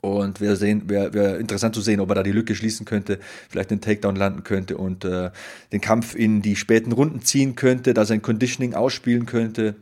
und 0.00 0.40
wir 0.40 0.54
sehen, 0.54 0.88
wäre 0.88 1.12
wär 1.12 1.38
interessant 1.38 1.74
zu 1.74 1.80
sehen, 1.80 1.98
ob 1.98 2.08
er 2.10 2.16
da 2.16 2.22
die 2.22 2.32
Lücke 2.32 2.54
schließen 2.54 2.86
könnte, 2.86 3.18
vielleicht 3.48 3.72
einen 3.72 3.80
Takedown 3.80 4.14
landen 4.14 4.44
könnte 4.44 4.76
und 4.76 5.04
äh, 5.04 5.30
den 5.72 5.80
Kampf 5.80 6.14
in 6.14 6.40
die 6.40 6.54
späten 6.54 6.92
Runden 6.92 7.22
ziehen 7.22 7.56
könnte, 7.56 7.94
da 7.94 8.04
sein 8.04 8.22
Conditioning 8.22 8.74
ausspielen 8.74 9.26
könnte. 9.26 9.74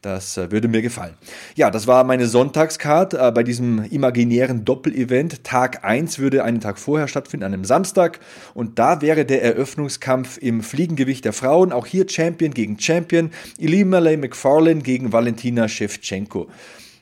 Das 0.00 0.36
äh, 0.36 0.52
würde 0.52 0.68
mir 0.68 0.80
gefallen. 0.80 1.14
Ja, 1.56 1.72
das 1.72 1.88
war 1.88 2.04
meine 2.04 2.28
Sonntagskarte 2.28 3.18
äh, 3.18 3.32
bei 3.32 3.42
diesem 3.42 3.82
imaginären 3.84 4.64
Doppelevent. 4.64 5.42
Tag 5.42 5.84
1 5.84 6.20
würde 6.20 6.44
einen 6.44 6.60
Tag 6.60 6.78
vorher 6.78 7.08
stattfinden, 7.08 7.44
an 7.44 7.52
einem 7.52 7.64
Samstag. 7.64 8.20
Und 8.54 8.78
da 8.78 9.02
wäre 9.02 9.24
der 9.24 9.42
Eröffnungskampf 9.42 10.38
im 10.38 10.62
Fliegengewicht 10.62 11.24
der 11.24 11.32
Frauen. 11.32 11.72
Auch 11.72 11.86
hier 11.86 12.08
Champion 12.08 12.54
gegen 12.54 12.78
Champion. 12.78 13.30
Ilima 13.58 14.00
McFarlane 14.00 14.82
gegen 14.82 15.12
Valentina 15.12 15.66
Shevchenko. 15.66 16.48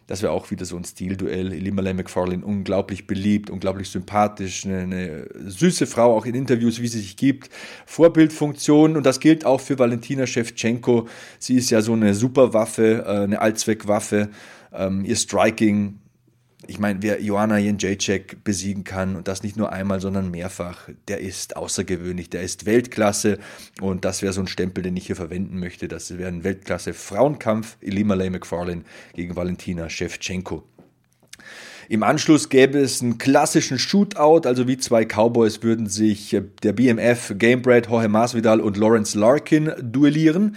Das 0.06 0.22
wäre 0.22 0.32
auch 0.32 0.50
wieder 0.52 0.64
so 0.64 0.76
ein 0.76 0.84
Stilduell. 0.84 1.52
Elimelech 1.52 1.94
McFarlane, 1.94 2.44
unglaublich 2.44 3.06
beliebt, 3.06 3.50
unglaublich 3.50 3.90
sympathisch, 3.90 4.64
eine, 4.64 4.78
eine, 4.78 5.28
süße 5.50 5.86
Frau, 5.86 6.16
auch 6.16 6.26
in 6.26 6.34
Interviews, 6.34 6.80
wie 6.80 6.86
sie 6.86 7.00
sich 7.00 7.16
gibt. 7.16 7.50
Vorbildfunktion 7.86 8.96
und 8.96 9.04
das 9.04 9.18
gilt 9.18 9.44
auch 9.44 9.60
für 9.60 9.78
Valentina 9.78 10.26
Shevchenko. 10.26 11.08
Sie 11.40 11.56
ist 11.56 11.70
ja 11.70 11.82
so 11.82 11.92
eine 11.92 12.14
Superwaffe, 12.14 13.04
äh, 13.04 13.24
eine 13.24 13.40
Allzweckwaffe. 13.40 14.30
Ähm, 14.72 15.04
ihr 15.04 15.16
Striking 15.16 15.98
ich 16.68 16.78
meine, 16.78 17.02
wer 17.02 17.20
Joanna 17.20 17.58
Jędrzejczyk 17.58 18.44
besiegen 18.44 18.84
kann 18.84 19.16
und 19.16 19.28
das 19.28 19.42
nicht 19.42 19.56
nur 19.56 19.72
einmal, 19.72 20.00
sondern 20.00 20.30
mehrfach, 20.30 20.88
der 21.08 21.20
ist 21.20 21.56
außergewöhnlich, 21.56 22.30
der 22.30 22.42
ist 22.42 22.66
Weltklasse 22.66 23.38
und 23.80 24.04
das 24.04 24.22
wäre 24.22 24.32
so 24.32 24.40
ein 24.40 24.46
Stempel, 24.46 24.82
den 24.82 24.96
ich 24.96 25.06
hier 25.06 25.16
verwenden 25.16 25.58
möchte. 25.58 25.88
Das 25.88 26.16
wäre 26.18 26.28
ein 26.28 26.44
Weltklasse-Frauenkampf, 26.44 27.76
Elimelech 27.80 28.30
McFarlane 28.30 28.82
gegen 29.14 29.36
Valentina 29.36 29.88
Shevchenko. 29.88 30.62
Im 31.88 32.02
Anschluss 32.02 32.48
gäbe 32.48 32.78
es 32.78 33.00
einen 33.00 33.18
klassischen 33.18 33.78
Shootout, 33.78 34.48
also 34.48 34.66
wie 34.66 34.76
zwei 34.76 35.04
Cowboys 35.04 35.62
würden 35.62 35.86
sich 35.86 36.36
der 36.62 36.72
BMF 36.72 37.34
Gamebred, 37.38 37.86
Jorge 37.86 38.08
Masvidal 38.08 38.60
und 38.60 38.76
Lawrence 38.76 39.16
Larkin 39.16 39.72
duellieren. 39.80 40.56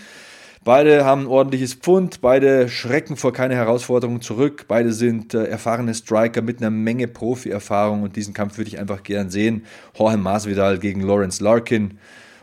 Beide 0.66 1.06
haben 1.06 1.22
ein 1.22 1.28
ordentliches 1.28 1.74
Pfund, 1.74 2.20
beide 2.20 2.68
schrecken 2.68 3.16
vor 3.16 3.32
keine 3.32 3.56
Herausforderung 3.56 4.22
zurück, 4.22 4.66
beide 4.68 4.92
sind 4.92 5.34
äh, 5.34 5.46
erfahrene 5.46 5.94
Striker 5.94 6.42
mit 6.42 6.60
einer 6.60 6.70
Menge 6.70 7.08
Profi-Erfahrung 7.08 8.04
und 8.04 8.18
diesen 8.18 8.34
Kampf 8.34 8.58
würde 8.58 8.68
ich 8.68 8.78
einfach 8.78 9.04
gern 9.04 9.30
sehen. 9.30 9.64
Jorge 9.98 10.18
Masvidal 10.18 10.78
gegen 10.78 11.00
Lawrence 11.00 11.42
Larkin 11.42 11.98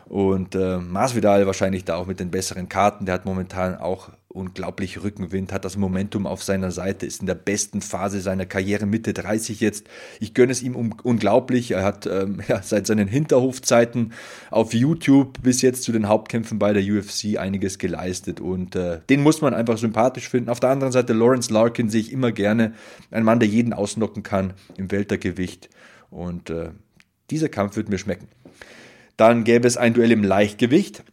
und 0.09 0.55
äh, 0.55 0.77
Masvidal 0.77 1.45
wahrscheinlich 1.47 1.83
da 1.83 1.95
auch 1.97 2.07
mit 2.07 2.19
den 2.19 2.31
besseren 2.31 2.69
Karten, 2.69 3.05
der 3.05 3.15
hat 3.15 3.25
momentan 3.25 3.75
auch 3.75 4.09
unglaublich 4.29 5.03
Rückenwind, 5.03 5.51
hat 5.51 5.65
das 5.65 5.75
Momentum 5.75 6.27
auf 6.27 6.43
seiner 6.43 6.71
Seite, 6.71 7.05
ist 7.05 7.21
in 7.21 7.27
der 7.27 7.35
besten 7.35 7.81
Phase 7.81 8.21
seiner 8.21 8.45
Karriere, 8.45 8.85
Mitte 8.85 9.13
30 9.13 9.59
jetzt. 9.59 9.87
Ich 10.19 10.33
gönne 10.33 10.51
es 10.51 10.61
ihm 10.61 10.75
um, 10.75 10.95
unglaublich. 11.03 11.71
Er 11.71 11.83
hat 11.83 12.05
ähm, 12.05 12.41
ja, 12.47 12.61
seit 12.61 12.87
seinen 12.87 13.07
Hinterhofzeiten 13.07 14.13
auf 14.49 14.73
YouTube 14.73 15.41
bis 15.41 15.61
jetzt 15.61 15.83
zu 15.83 15.91
den 15.91 16.07
Hauptkämpfen 16.07 16.59
bei 16.59 16.71
der 16.71 16.83
UFC 16.83 17.37
einiges 17.37 17.77
geleistet 17.77 18.39
und 18.39 18.75
äh, 18.75 19.01
den 19.09 19.23
muss 19.23 19.41
man 19.41 19.53
einfach 19.53 19.77
sympathisch 19.77 20.29
finden. 20.29 20.49
Auf 20.49 20.59
der 20.59 20.69
anderen 20.69 20.93
Seite 20.93 21.13
Lawrence 21.13 21.51
Larkin 21.51 21.89
sehe 21.89 22.01
ich 22.01 22.13
immer 22.13 22.31
gerne, 22.31 22.73
ein 23.11 23.23
Mann, 23.23 23.39
der 23.39 23.49
jeden 23.49 23.73
ausnocken 23.73 24.23
kann 24.23 24.53
im 24.77 24.91
Weltergewicht 24.91 25.69
und 26.11 26.49
äh, 26.49 26.69
dieser 27.29 27.49
Kampf 27.49 27.75
wird 27.75 27.89
mir 27.89 27.97
schmecken. 27.97 28.27
Dann 29.17 29.43
gäbe 29.43 29.67
es 29.67 29.77
ein 29.77 29.93
Duell 29.93 30.11
im 30.11 30.23
Leichtgewicht. 30.23 31.03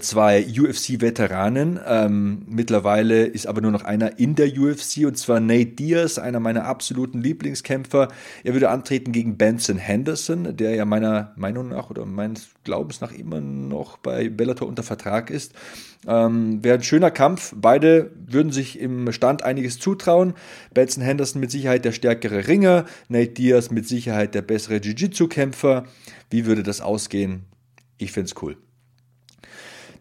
Zwei 0.00 0.44
UFC-Veteranen. 0.44 1.78
Ähm, 1.86 2.42
mittlerweile 2.46 3.24
ist 3.24 3.46
aber 3.46 3.60
nur 3.60 3.70
noch 3.70 3.84
einer 3.84 4.18
in 4.18 4.34
der 4.34 4.48
UFC 4.58 5.06
und 5.06 5.18
zwar 5.18 5.40
Nate 5.40 5.66
Diaz, 5.66 6.18
einer 6.18 6.40
meiner 6.40 6.64
absoluten 6.64 7.20
Lieblingskämpfer. 7.20 8.08
Er 8.44 8.52
würde 8.52 8.70
antreten 8.70 9.12
gegen 9.12 9.36
Benson 9.36 9.76
Henderson, 9.76 10.56
der 10.56 10.74
ja 10.74 10.84
meiner 10.84 11.32
Meinung 11.36 11.68
nach 11.68 11.90
oder 11.90 12.06
meines 12.06 12.48
Glaubens 12.64 13.00
nach 13.00 13.12
immer 13.12 13.40
noch 13.40 13.98
bei 13.98 14.28
Bellator 14.28 14.68
unter 14.68 14.82
Vertrag 14.82 15.30
ist. 15.30 15.52
Ähm, 16.06 16.62
Wäre 16.64 16.78
ein 16.78 16.82
schöner 16.82 17.10
Kampf. 17.10 17.54
Beide 17.56 18.10
würden 18.26 18.52
sich 18.52 18.78
im 18.78 19.12
Stand 19.12 19.42
einiges 19.42 19.78
zutrauen. 19.78 20.34
Benson 20.74 21.02
Henderson 21.02 21.40
mit 21.40 21.50
Sicherheit 21.50 21.84
der 21.84 21.92
stärkere 21.92 22.48
Ringer, 22.48 22.86
Nate 23.08 23.32
Diaz 23.32 23.70
mit 23.70 23.86
Sicherheit 23.86 24.34
der 24.34 24.42
bessere 24.42 24.76
Jiu-Jitsu-Kämpfer. 24.76 25.84
Wie 26.30 26.46
würde 26.46 26.62
das 26.62 26.80
ausgehen? 26.80 27.44
Ich 27.98 28.12
finde 28.12 28.26
es 28.26 28.42
cool. 28.42 28.56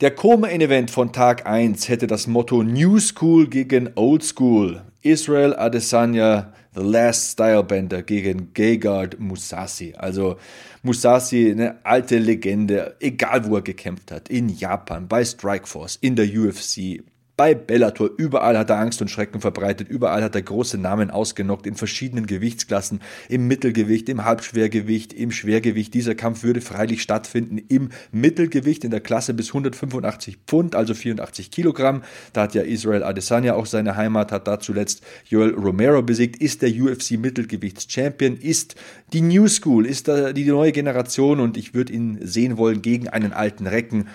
Der 0.01 0.09
Co-Main-Event 0.09 0.89
von 0.89 1.13
Tag 1.13 1.45
1 1.45 1.87
hätte 1.87 2.07
das 2.07 2.25
Motto 2.25 2.63
New 2.63 2.97
School 2.97 3.47
gegen 3.47 3.91
Old 3.93 4.23
School. 4.23 4.81
Israel 5.03 5.55
Adesanya, 5.55 6.53
The 6.73 6.81
Last 6.81 7.33
Stylebender 7.33 8.01
gegen 8.01 8.51
Gegard 8.55 9.19
Musasi. 9.19 9.93
Also 9.95 10.37
Musasi, 10.81 11.51
eine 11.51 11.85
alte 11.85 12.17
Legende, 12.17 12.95
egal 12.99 13.45
wo 13.45 13.57
er 13.57 13.61
gekämpft 13.61 14.11
hat. 14.11 14.27
In 14.29 14.49
Japan, 14.49 15.07
bei 15.07 15.23
Strikeforce, 15.23 15.99
in 16.01 16.15
der 16.15 16.25
UFC, 16.25 17.03
bei 17.41 17.56
Bellator, 17.56 18.12
überall 18.17 18.56
hat 18.56 18.69
er 18.69 18.77
Angst 18.77 19.01
und 19.01 19.10
Schrecken 19.10 19.41
verbreitet, 19.41 19.89
überall 19.89 20.23
hat 20.23 20.36
er 20.36 20.43
große 20.43 20.77
Namen 20.77 21.10
ausgenockt, 21.10 21.65
in 21.65 21.73
verschiedenen 21.73 22.27
Gewichtsklassen, 22.27 23.01
im 23.30 23.47
Mittelgewicht, 23.47 24.10
im 24.10 24.25
Halbschwergewicht, 24.25 25.12
im 25.12 25.32
Schwergewicht. 25.32 25.91
Dieser 25.95 26.13
Kampf 26.13 26.43
würde 26.43 26.62
freilich 26.62 27.01
stattfinden 27.01 27.58
im 27.58 27.89
Mittelgewicht 28.12 28.84
in 28.84 28.91
der 28.91 28.99
Klasse 28.99 29.34
bis 29.34 29.47
185 29.47 30.38
Pfund, 30.45 30.75
also 30.75 30.93
84 30.93 31.49
Kilogramm. 31.49 32.04
Da 32.34 32.43
hat 32.43 32.54
ja 32.54 32.62
Israel 32.62 33.01
Adesanya 33.01 33.56
auch 33.56 33.65
seine 33.65 33.95
Heimat, 33.95 34.32
hat 34.32 34.47
da 34.47 34.60
zuletzt 34.60 35.01
Joel 35.27 35.56
Romero 35.56 36.04
besiegt, 36.04 36.39
ist 36.39 36.62
der 36.62 36.69
UFC 36.69 37.13
Mittelgewichts-Champion, 37.17 38.38
ist 38.38 38.75
die 39.13 39.21
New 39.21 39.47
School, 39.47 39.88
ist 39.88 40.06
die 40.08 40.45
neue 40.45 40.73
Generation 40.73 41.39
und 41.39 41.58
ich 41.58 41.73
würde 41.73 41.91
ihn 41.91 42.19
sehen 42.21 42.60
wollen 42.60 42.84
gegen 42.84 43.08
einen 43.08 43.34
alten 43.34 43.65
Recken 43.65 44.10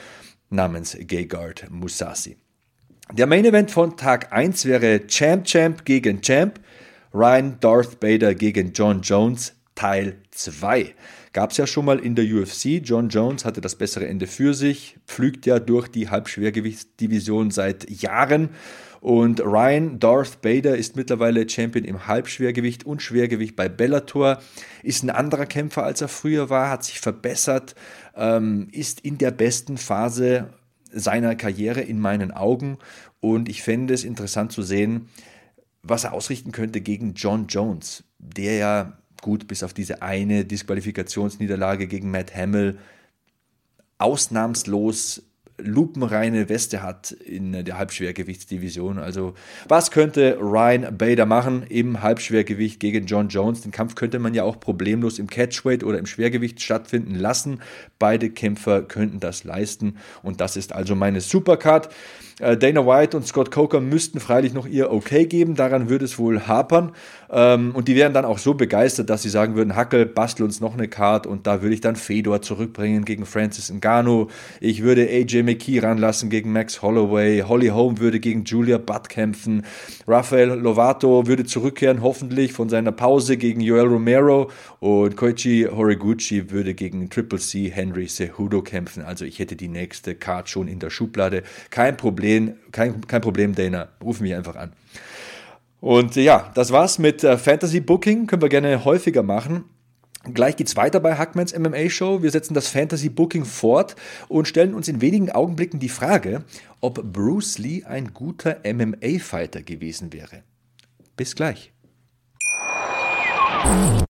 namens 0.49 0.97
Gegard 1.01 1.67
Musasi. 1.71 2.37
Der 3.13 3.27
Main 3.27 3.45
Event 3.45 3.71
von 3.71 3.97
Tag 3.97 4.33
1 4.33 4.65
wäre 4.65 5.07
Champ 5.07 5.45
Champ 5.45 5.85
gegen 5.85 6.21
Champ, 6.21 6.59
Ryan 7.15 7.57
Darth 7.61 8.01
Bader 8.01 8.35
gegen 8.35 8.73
John 8.73 9.01
Jones, 9.01 9.55
Teil 9.77 10.17
2. 10.33 10.93
Gab 11.33 11.53
es 11.53 11.57
ja 11.57 11.69
schon 11.69 11.85
mal 11.85 12.01
in 12.01 12.17
der 12.17 12.25
UFC. 12.25 12.83
John 12.83 13.09
Jones 13.09 13.45
hatte 13.45 13.61
das 13.61 13.77
bessere 13.77 14.09
Ende 14.09 14.27
für 14.27 14.55
sich, 14.55 14.99
pflügt 15.07 15.47
ja 15.47 15.61
durch 15.61 15.87
die 15.87 16.11
Halbschwergewichtsdivision 16.11 17.53
seit 17.53 17.89
Jahren. 17.89 18.51
Und 19.01 19.41
Ryan 19.41 20.01
Darth 20.01 20.43
Bader 20.43 20.77
ist 20.77 20.97
mittlerweile 20.97 21.49
Champion 21.49 21.85
im 21.85 22.09
Halbschwergewicht 22.09 22.85
und 22.85 23.03
Schwergewicht 23.03 23.55
bei 23.55 23.69
Bellator, 23.69 24.43
ist 24.83 25.05
ein 25.05 25.11
anderer 25.11 25.47
Kämpfer, 25.47 25.85
als 25.85 26.01
er 26.01 26.09
früher 26.09 26.51
war, 26.51 26.71
hat 26.71 26.83
sich 26.83 26.99
verbessert, 26.99 27.77
ähm, 28.17 28.69
ist 28.73 29.01
in 29.01 29.17
der 29.17 29.31
besten 29.31 29.77
Phase 29.77 30.49
seiner 30.99 31.35
Karriere 31.37 31.81
in 31.81 32.01
meinen 32.01 32.33
Augen. 32.33 32.79
Und 33.21 33.49
ich 33.49 33.63
fände 33.63 33.95
es 33.95 34.05
interessant 34.05 34.53
zu 34.53 34.63
sehen, 34.63 35.09
was 35.83 36.05
er 36.05 36.13
ausrichten 36.13 36.53
könnte 36.53 36.81
gegen 36.81 37.15
John 37.15 37.47
Jones, 37.47 38.05
der 38.19 38.57
ja 38.57 38.99
gut 39.23 39.47
bis 39.47 39.63
auf 39.63 39.73
diese 39.73 40.03
eine 40.03 40.45
Disqualifikationsniederlage 40.45 41.87
gegen 41.87 42.11
Matt 42.11 42.35
Hamill 42.35 42.79
ausnahmslos 43.99 45.23
lupenreine 45.59 46.49
Weste 46.49 46.83
hat 46.83 47.13
in 47.13 47.65
der 47.65 47.79
Halbschwergewichtsdivision. 47.79 48.99
Also 48.99 49.35
was 49.69 49.91
könnte 49.91 50.39
Ryan 50.41 50.97
Bader 50.97 51.27
machen 51.27 51.65
im 51.69 52.03
Halbschwergewicht 52.03 52.81
gegen 52.81 53.07
John 53.07 53.29
Jones? 53.29 53.63
Den 53.63 53.73
Kampf 53.73 53.95
könnte 53.95 54.19
man 54.19 54.35
ja 54.35 54.45
auch 54.45 54.61
problemlos 54.61 55.19
im 55.19 55.29
Catchweight 55.29 55.85
oder 55.85 55.99
im 55.99 56.07
Schwergewicht 56.07 56.61
stattfinden 56.61 57.15
lassen. 57.15 57.61
Beide 57.99 58.31
Kämpfer 58.31 58.83
könnten 58.83 59.21
das 59.21 59.45
leisten 59.45 59.97
und 60.23 60.41
das 60.41 60.57
ist 60.57 60.73
also 60.73 60.95
meine 60.95 61.21
Supercard. 61.21 61.89
Äh, 62.39 62.59
Dana 62.59 62.87
White 62.87 63.17
und 63.17 63.27
Scott 63.27 63.51
Coker 63.51 63.81
müssten 63.81 64.21
freilich 64.21 64.53
noch 64.53 64.67
ihr 64.67 64.93
Okay 64.93 65.25
geben, 65.25 65.55
daran 65.55 65.89
würde 65.89 66.05
es 66.05 66.19
wohl 66.19 66.47
hapern. 66.47 66.93
Ähm, 67.31 67.75
und 67.75 67.89
die 67.89 67.97
wären 67.97 68.13
dann 68.13 68.27
auch 68.27 68.39
so 68.39 68.53
begeistert, 68.53 69.09
dass 69.09 69.23
sie 69.23 69.31
sagen 69.31 69.57
würden, 69.57 69.75
Hackel, 69.75 70.05
bastel 70.05 70.45
uns 70.45 70.61
noch 70.61 70.75
eine 70.75 70.87
Card 70.87 71.27
und 71.27 71.47
da 71.47 71.63
würde 71.63 71.75
ich 71.75 71.81
dann 71.81 71.97
Fedor 71.97 72.43
zurückbringen 72.43 73.07
gegen 73.07 73.25
Francis 73.25 73.73
Ngannou. 73.73 74.29
Ich 74.61 74.83
würde 74.83 75.09
AJ 75.09 75.45
McKee 75.47 75.79
ranlassen 75.79 76.29
gegen 76.29 76.53
Max 76.53 76.83
Holloway. 76.83 77.41
Holly 77.41 77.69
Holm 77.69 77.99
würde 77.99 78.21
gegen 78.21 78.45
Julia 78.45 78.77
Butt 78.77 79.09
kämpfen. 79.09 79.63
Rafael 80.07 80.51
Lovato 80.51 81.27
würde 81.27 81.45
zurückkehren, 81.45 82.03
hoffentlich 82.03 82.53
von 82.53 82.69
seiner 82.69 82.93
Pause 82.93 83.39
gegen 83.39 83.63
Joel 83.63 83.87
Romero. 83.87 84.51
Und 84.81 85.17
Koichi 85.17 85.67
Horiguchi 85.71 86.51
würde 86.51 86.75
gegen 86.75 87.09
Triple 87.09 87.39
C 87.39 87.71
Henry 87.71 88.07
Cejudo 88.07 88.61
kämpfen. 88.61 89.03
Also 89.03 89.25
ich 89.25 89.39
hätte 89.39 89.57
die 89.57 89.69
nächste 89.69 90.15
Card 90.15 90.51
schon 90.51 90.69
in 90.69 90.79
der 90.79 90.91
Schublade. 90.91 91.43
Kein 91.71 91.97
Problem, 91.97 92.57
kein, 92.73 93.01
kein 93.07 93.23
Problem, 93.23 93.55
Dana. 93.55 93.89
Ruf 94.05 94.21
mich 94.21 94.35
einfach 94.35 94.57
an. 94.57 94.73
Und 95.81 96.17
ja, 96.17 96.51
das 96.55 96.73
war's 96.73 96.99
mit 96.99 97.23
äh, 97.23 97.39
Fantasy 97.39 97.81
Booking. 97.81 98.27
Können 98.27 98.43
wir 98.43 98.49
gerne 98.49 98.85
häufiger 98.85 99.23
machen. 99.23 99.65
Gleich 100.35 100.57
geht's 100.57 100.77
weiter 100.77 101.01
bei 101.01 101.17
Hackmans 101.17 101.57
MMA 101.57 101.89
Show. 101.89 102.23
Wir 102.23 102.31
setzen 102.31 102.55
das 102.55 102.69
Fantasy 102.69 103.09
Booking 103.09 103.45
fort 103.45 103.97
und 104.29 104.49
stellen 104.49 104.75
uns 104.75 104.89
in 104.89 105.01
wenigen 105.01 105.31
Augenblicken 105.31 105.81
die 105.81 105.89
Frage, 105.89 106.45
ob 106.81 107.13
Bruce 107.13 107.59
Lee 107.59 107.85
ein 107.85 108.13
guter 108.13 108.59
MMA 108.65 109.19
Fighter 109.21 109.63
gewesen 109.63 110.13
wäre. 110.13 110.43
Bis 111.17 111.35
gleich. 111.35 111.73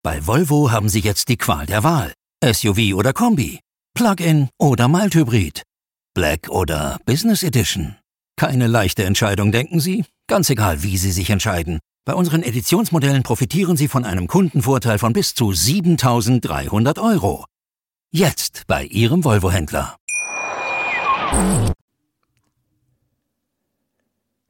Bei 0.02 0.26
Volvo 0.26 0.70
haben 0.70 0.88
Sie 0.88 1.00
jetzt 1.00 1.28
die 1.28 1.36
Qual 1.36 1.66
der 1.66 1.82
Wahl. 1.84 2.12
SUV 2.42 2.94
oder 2.94 3.12
Kombi, 3.12 3.60
Plug-in 3.94 4.48
oder 4.58 4.88
Mild-Hybrid, 4.88 5.62
Black 6.14 6.48
oder 6.48 6.98
Business 7.04 7.42
Edition. 7.42 7.96
Keine 8.36 8.66
leichte 8.66 9.04
Entscheidung, 9.04 9.52
denken 9.52 9.80
Sie? 9.80 10.04
Ganz 10.26 10.48
egal, 10.48 10.82
wie 10.82 10.96
Sie 10.96 11.12
sich 11.12 11.30
entscheiden. 11.30 11.80
Bei 12.06 12.14
unseren 12.14 12.42
Editionsmodellen 12.42 13.22
profitieren 13.22 13.76
Sie 13.76 13.86
von 13.86 14.06
einem 14.06 14.26
Kundenvorteil 14.26 14.98
von 14.98 15.12
bis 15.12 15.34
zu 15.34 15.52
7300 15.52 16.98
Euro. 16.98 17.44
Jetzt 18.10 18.62
bei 18.66 18.84
Ihrem 18.84 19.22
Volvo-Händler. 19.22 19.96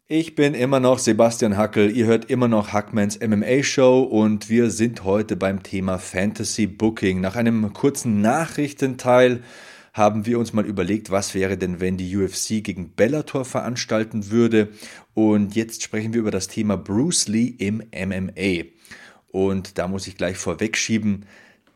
Ich 0.06 0.36
bin 0.36 0.54
immer 0.54 0.78
noch 0.78 1.00
Sebastian 1.00 1.56
Hackel, 1.56 1.90
ihr 1.96 2.06
hört 2.06 2.30
immer 2.30 2.46
noch 2.46 2.72
Hackmans 2.72 3.18
MMA 3.18 3.64
Show 3.64 4.02
und 4.02 4.48
wir 4.48 4.70
sind 4.70 5.02
heute 5.02 5.34
beim 5.36 5.62
Thema 5.64 5.98
Fantasy 5.98 6.68
Booking. 6.68 7.20
Nach 7.20 7.34
einem 7.34 7.72
kurzen 7.72 8.20
Nachrichtenteil 8.20 9.42
haben 9.92 10.26
wir 10.26 10.38
uns 10.38 10.52
mal 10.52 10.66
überlegt, 10.66 11.10
was 11.10 11.34
wäre 11.34 11.56
denn, 11.56 11.80
wenn 11.80 11.96
die 11.96 12.16
UFC 12.16 12.62
gegen 12.62 12.94
Bellator 12.94 13.44
veranstalten 13.44 14.30
würde. 14.30 14.68
Und 15.14 15.54
jetzt 15.56 15.82
sprechen 15.82 16.12
wir 16.12 16.20
über 16.20 16.30
das 16.30 16.48
Thema 16.48 16.76
Bruce 16.76 17.28
Lee 17.28 17.54
im 17.58 17.82
MMA. 17.92 18.64
Und 19.32 19.78
da 19.78 19.88
muss 19.88 20.06
ich 20.06 20.16
gleich 20.16 20.36
vorwegschieben, 20.36 21.26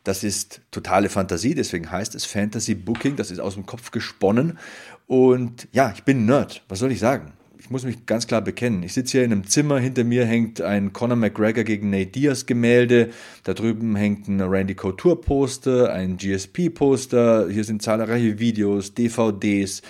das 0.03 0.23
ist 0.23 0.61
totale 0.71 1.09
Fantasie, 1.09 1.55
deswegen 1.55 1.89
heißt 1.89 2.13
es 2.13 2.25
Fantasy 2.25 2.75
Booking, 2.75 3.15
das 3.15 3.31
ist 3.31 3.39
aus 3.39 3.55
dem 3.55 3.65
Kopf 3.65 3.91
gesponnen. 3.91 4.59
Und 5.07 5.67
ja, 5.71 5.91
ich 5.95 6.03
bin 6.03 6.25
Nerd, 6.25 6.63
was 6.69 6.79
soll 6.79 6.91
ich 6.91 6.99
sagen? 6.99 7.33
Ich 7.65 7.71
muss 7.71 7.83
mich 7.83 8.05
ganz 8.05 8.27
klar 8.27 8.43
bekennen. 8.43 8.83
Ich 8.83 8.93
sitze 8.93 9.13
hier 9.13 9.23
in 9.25 9.31
einem 9.31 9.47
Zimmer, 9.47 9.79
hinter 9.79 10.03
mir 10.03 10.23
hängt 10.23 10.61
ein 10.61 10.93
Conor 10.93 11.15
McGregor 11.15 11.63
gegen 11.63 11.89
Nate 11.89 12.11
Diaz 12.11 12.45
Gemälde, 12.45 13.09
da 13.43 13.55
drüben 13.55 13.95
hängt 13.95 14.27
ein 14.27 14.39
Randy 14.39 14.75
Couture 14.75 15.15
Poster, 15.15 15.91
ein 15.91 16.17
GSP 16.17 16.69
Poster, 16.69 17.49
hier 17.49 17.63
sind 17.63 17.81
zahlreiche 17.81 18.37
Videos, 18.37 18.93
DVDs. 18.93 19.81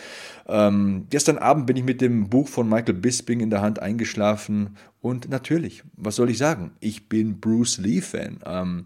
Ähm, 0.48 1.08
gestern 1.10 1.38
Abend 1.38 1.68
bin 1.68 1.76
ich 1.76 1.84
mit 1.84 2.00
dem 2.00 2.30
Buch 2.30 2.48
von 2.48 2.70
Michael 2.70 2.94
Bisping 2.94 3.42
in 3.42 3.50
der 3.50 3.60
Hand 3.62 3.80
eingeschlafen 3.82 4.78
und 5.02 5.28
natürlich, 5.30 5.84
was 5.98 6.16
soll 6.16 6.30
ich 6.30 6.38
sagen? 6.38 6.72
Ich 6.80 7.10
bin 7.10 7.42
Bruce 7.42 7.78
Lee 7.80 8.00
Fan. 8.00 8.40
Ähm, 8.46 8.86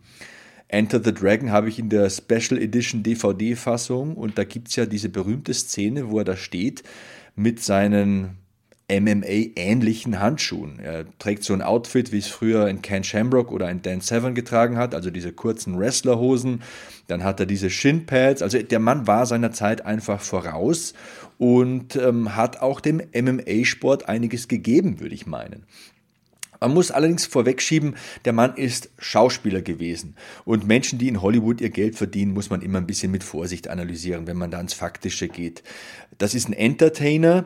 Enter 0.68 1.00
the 1.04 1.14
Dragon 1.14 1.52
habe 1.52 1.70
ich 1.70 1.78
in 1.78 1.90
der 1.90 2.10
Special 2.10 2.60
Edition 2.60 3.04
DVD-Fassung 3.04 4.16
und 4.16 4.40
da 4.40 4.46
gibt 4.46 4.70
es 4.70 4.78
ja 4.78 4.88
diese 4.88 5.10
berühmte 5.10 5.54
Szene, 5.54 6.10
wo 6.10 6.18
er 6.18 6.26
da 6.26 6.36
steht 6.36 6.82
mit 7.36 7.62
seinen 7.62 8.39
MMA-ähnlichen 8.90 10.20
Handschuhen. 10.20 10.80
Er 10.80 11.06
trägt 11.20 11.44
so 11.44 11.54
ein 11.54 11.62
Outfit, 11.62 12.12
wie 12.12 12.18
es 12.18 12.28
früher 12.28 12.66
ein 12.66 12.82
Ken 12.82 13.04
Shamrock 13.04 13.52
oder 13.52 13.68
ein 13.68 13.82
Dan 13.82 14.02
Severn 14.02 14.36
getragen 14.36 14.78
hat, 14.78 14.96
also 14.96 15.12
diese 15.12 15.32
kurzen 15.32 15.80
Wrestlerhosen. 15.80 16.64
Dann 17.08 17.24
hat 17.24 17.40
er 17.40 17.46
diese 17.46 17.70
Shinpads. 17.70 18.42
Also 18.42 18.62
der 18.62 18.80
Mann 18.80 19.08
war 19.08 19.26
seiner 19.26 19.52
Zeit 19.52 19.86
einfach 19.86 20.22
voraus 20.22 20.94
und 21.38 21.96
ähm, 21.96 22.36
hat 22.36 22.62
auch 22.62 22.82
dem 22.82 23.02
MMA-Sport 23.14 24.10
einiges 24.10 24.48
gegeben, 24.48 25.00
würde 25.00 25.16
ich 25.16 25.28
meinen. 25.28 25.66
Man 26.60 26.74
muss 26.74 26.92
allerdings 26.92 27.26
vorwegschieben, 27.26 27.96
der 28.26 28.34
Mann 28.34 28.56
ist 28.56 28.90
Schauspieler 28.98 29.62
gewesen. 29.62 30.16
Und 30.44 30.68
Menschen, 30.68 31.00
die 31.00 31.08
in 31.08 31.22
Hollywood 31.22 31.62
ihr 31.62 31.70
Geld 31.70 31.96
verdienen, 31.96 32.34
muss 32.34 32.50
man 32.50 32.62
immer 32.62 32.80
ein 32.80 32.88
bisschen 32.88 33.12
mit 33.12 33.24
Vorsicht 33.24 33.70
analysieren, 33.70 34.28
wenn 34.28 34.38
man 34.38 34.52
da 34.52 34.60
ins 34.60 34.74
Faktische 34.74 35.30
geht. 35.30 35.64
Das 36.18 36.36
ist 36.36 36.50
ein 36.50 36.54
Entertainer 36.54 37.46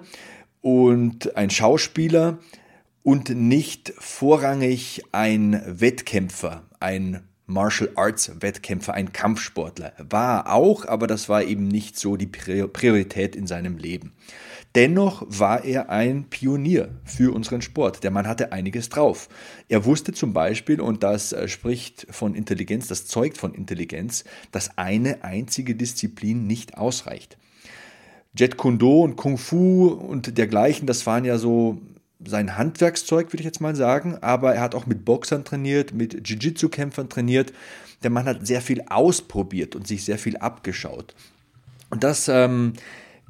und 0.63 1.36
ein 1.36 1.49
Schauspieler 1.49 2.39
und 3.04 3.30
nicht 3.30 3.93
vorrangig 3.99 5.04
ein 5.12 5.62
Wettkämpfer, 5.67 6.63
ein 6.80 7.28
Martial 7.45 7.91
Arts 7.95 8.32
Wettkämpfer, 8.39 8.93
ein 8.93 9.12
Kampfsportler. 9.12 9.91
War 9.97 10.52
auch, 10.54 10.86
aber 10.86 11.06
das 11.06 11.28
war 11.28 11.43
eben 11.43 11.67
nicht 11.67 11.99
so 11.99 12.15
die 12.15 12.28
Priorität 12.28 13.36
in 13.36 13.45
seinem 13.45 13.78
Leben. 13.78 14.13
Dennoch 14.73 15.26
war 15.28 15.65
er 15.65 15.89
ein 15.89 16.30
Pionier 16.30 16.89
für 17.04 17.36
unseren 17.36 17.62
Sport. 17.62 18.04
Der 18.04 18.12
Mann 18.12 18.26
hatte 18.26 18.54
einiges 18.54 18.88
drauf. 18.88 19.28
Er 19.67 19.84
wusste 19.84 20.13
zum 20.13 20.32
Beispiel, 20.32 20.80
und 20.80 21.04
das 21.04 21.34
äh, 21.34 21.49
spricht 21.49 22.08
von 22.10 22.34
Intelligenz, 22.34 22.88
das 22.88 23.06
zeugt 23.06 23.38
von 23.38 23.54
Intelligenz, 23.54 24.23
dass 24.52 24.78
eine 24.78 25.26
einzige 25.26 25.76
Disziplin 25.76 26.47
nicht 26.47 26.78
ausreicht. 26.78 27.38
Jet 28.38 28.58
Kundo 28.58 29.02
und 29.02 29.15
Kung 29.15 29.38
Fu 29.38 29.88
und 29.88 30.38
dergleichen, 30.38 30.88
das 30.88 31.06
waren 31.06 31.26
ja 31.26 31.38
so 31.38 31.80
sein 32.26 32.58
Handwerkszeug, 32.58 33.28
würde 33.28 33.41
ich 33.41 33.46
jetzt 33.46 33.62
mal 33.62 33.76
sagen. 33.76 34.17
Aber 34.22 34.56
er 34.56 34.62
hat 34.62 34.76
auch 34.76 34.86
mit 34.86 35.06
Boxern 35.06 35.43
trainiert, 35.43 35.93
mit 35.93 36.28
Jiu-Jitsu-Kämpfern 36.28 37.10
trainiert. 37.10 37.54
Der 38.02 38.10
Mann 38.10 38.26
hat 38.26 38.46
sehr 38.48 38.62
viel 38.62 38.84
ausprobiert 38.89 39.76
und 39.76 39.88
sich 39.88 40.04
sehr 40.06 40.17
viel 40.17 40.38
abgeschaut. 40.38 41.13
Und 41.89 42.04
das 42.04 42.28
ähm, 42.28 42.74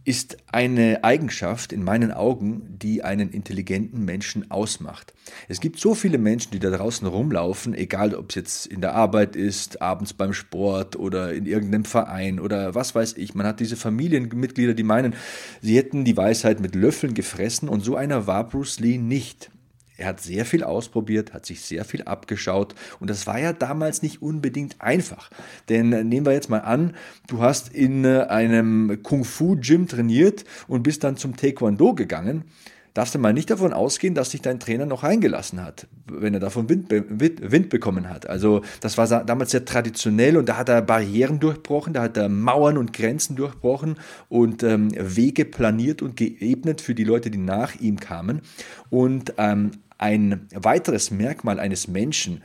ist 0.05 0.37
eine 0.51 1.03
Eigenschaft 1.03 1.71
in 1.71 1.83
meinen 1.83 2.11
Augen, 2.11 2.77
die 2.77 3.03
einen 3.03 3.29
intelligenten 3.29 4.03
Menschen 4.03 4.51
ausmacht. 4.51 5.13
Es 5.47 5.61
gibt 5.61 5.79
so 5.79 5.95
viele 5.95 6.17
Menschen, 6.17 6.51
die 6.51 6.59
da 6.59 6.69
draußen 6.69 7.07
rumlaufen, 7.07 7.73
egal 7.73 8.13
ob 8.13 8.29
es 8.29 8.35
jetzt 8.35 8.65
in 8.67 8.81
der 8.81 8.95
Arbeit 8.95 9.35
ist, 9.35 9.81
abends 9.81 10.13
beim 10.13 10.33
Sport 10.33 10.97
oder 10.97 11.33
in 11.33 11.45
irgendeinem 11.45 11.85
Verein 11.85 12.39
oder 12.39 12.75
was 12.75 12.95
weiß 12.95 13.13
ich. 13.17 13.33
Man 13.33 13.47
hat 13.47 13.61
diese 13.61 13.77
Familienmitglieder, 13.77 14.73
die 14.73 14.83
meinen, 14.83 15.15
sie 15.61 15.77
hätten 15.77 16.03
die 16.03 16.17
Weisheit 16.17 16.59
mit 16.59 16.75
Löffeln 16.75 17.13
gefressen 17.13 17.69
und 17.69 17.81
so 17.81 17.95
einer 17.95 18.27
war 18.27 18.47
Bruce 18.47 18.79
Lee 18.79 18.97
nicht. 18.97 19.51
Er 19.97 20.07
hat 20.07 20.21
sehr 20.21 20.45
viel 20.45 20.63
ausprobiert, 20.63 21.33
hat 21.33 21.45
sich 21.45 21.61
sehr 21.61 21.85
viel 21.85 22.03
abgeschaut 22.03 22.73
und 22.99 23.09
das 23.09 23.27
war 23.27 23.39
ja 23.39 23.53
damals 23.53 24.01
nicht 24.01 24.21
unbedingt 24.21 24.81
einfach. 24.81 25.29
Denn 25.69 25.93
äh, 25.93 26.03
nehmen 26.03 26.25
wir 26.25 26.33
jetzt 26.33 26.49
mal 26.49 26.59
an, 26.59 26.95
du 27.27 27.41
hast 27.41 27.73
in 27.73 28.03
äh, 28.05 28.25
einem 28.29 29.01
Kung-Fu-Gym 29.03 29.87
trainiert 29.87 30.45
und 30.67 30.83
bist 30.83 31.03
dann 31.03 31.17
zum 31.17 31.35
Taekwondo 31.35 31.93
gegangen 31.93 32.45
darfst 32.93 33.15
du 33.15 33.19
mal 33.19 33.33
nicht 33.33 33.49
davon 33.49 33.73
ausgehen, 33.73 34.13
dass 34.13 34.31
sich 34.31 34.41
dein 34.41 34.59
Trainer 34.59 34.85
noch 34.85 35.03
eingelassen 35.03 35.63
hat, 35.63 35.87
wenn 36.05 36.33
er 36.33 36.39
davon 36.39 36.69
Wind, 36.69 36.91
Wind, 36.91 37.69
bekommen 37.69 38.09
hat. 38.09 38.29
Also 38.29 38.61
das 38.81 38.97
war 38.97 39.07
damals 39.23 39.51
sehr 39.51 39.65
traditionell 39.65 40.37
und 40.37 40.47
da 40.47 40.57
hat 40.57 40.69
er 40.69 40.81
Barrieren 40.81 41.39
durchbrochen, 41.39 41.93
da 41.93 42.03
hat 42.03 42.17
er 42.17 42.29
Mauern 42.29 42.77
und 42.77 42.93
Grenzen 42.93 43.35
durchbrochen 43.35 43.95
und 44.29 44.63
ähm, 44.63 44.89
Wege 44.95 45.45
planiert 45.45 46.01
und 46.01 46.15
geebnet 46.15 46.81
für 46.81 46.93
die 46.93 47.03
Leute, 47.03 47.31
die 47.31 47.39
nach 47.39 47.75
ihm 47.79 47.99
kamen. 47.99 48.41
Und 48.89 49.33
ähm, 49.37 49.71
ein 49.97 50.47
weiteres 50.53 51.11
Merkmal 51.11 51.59
eines 51.59 51.87
Menschen, 51.87 52.43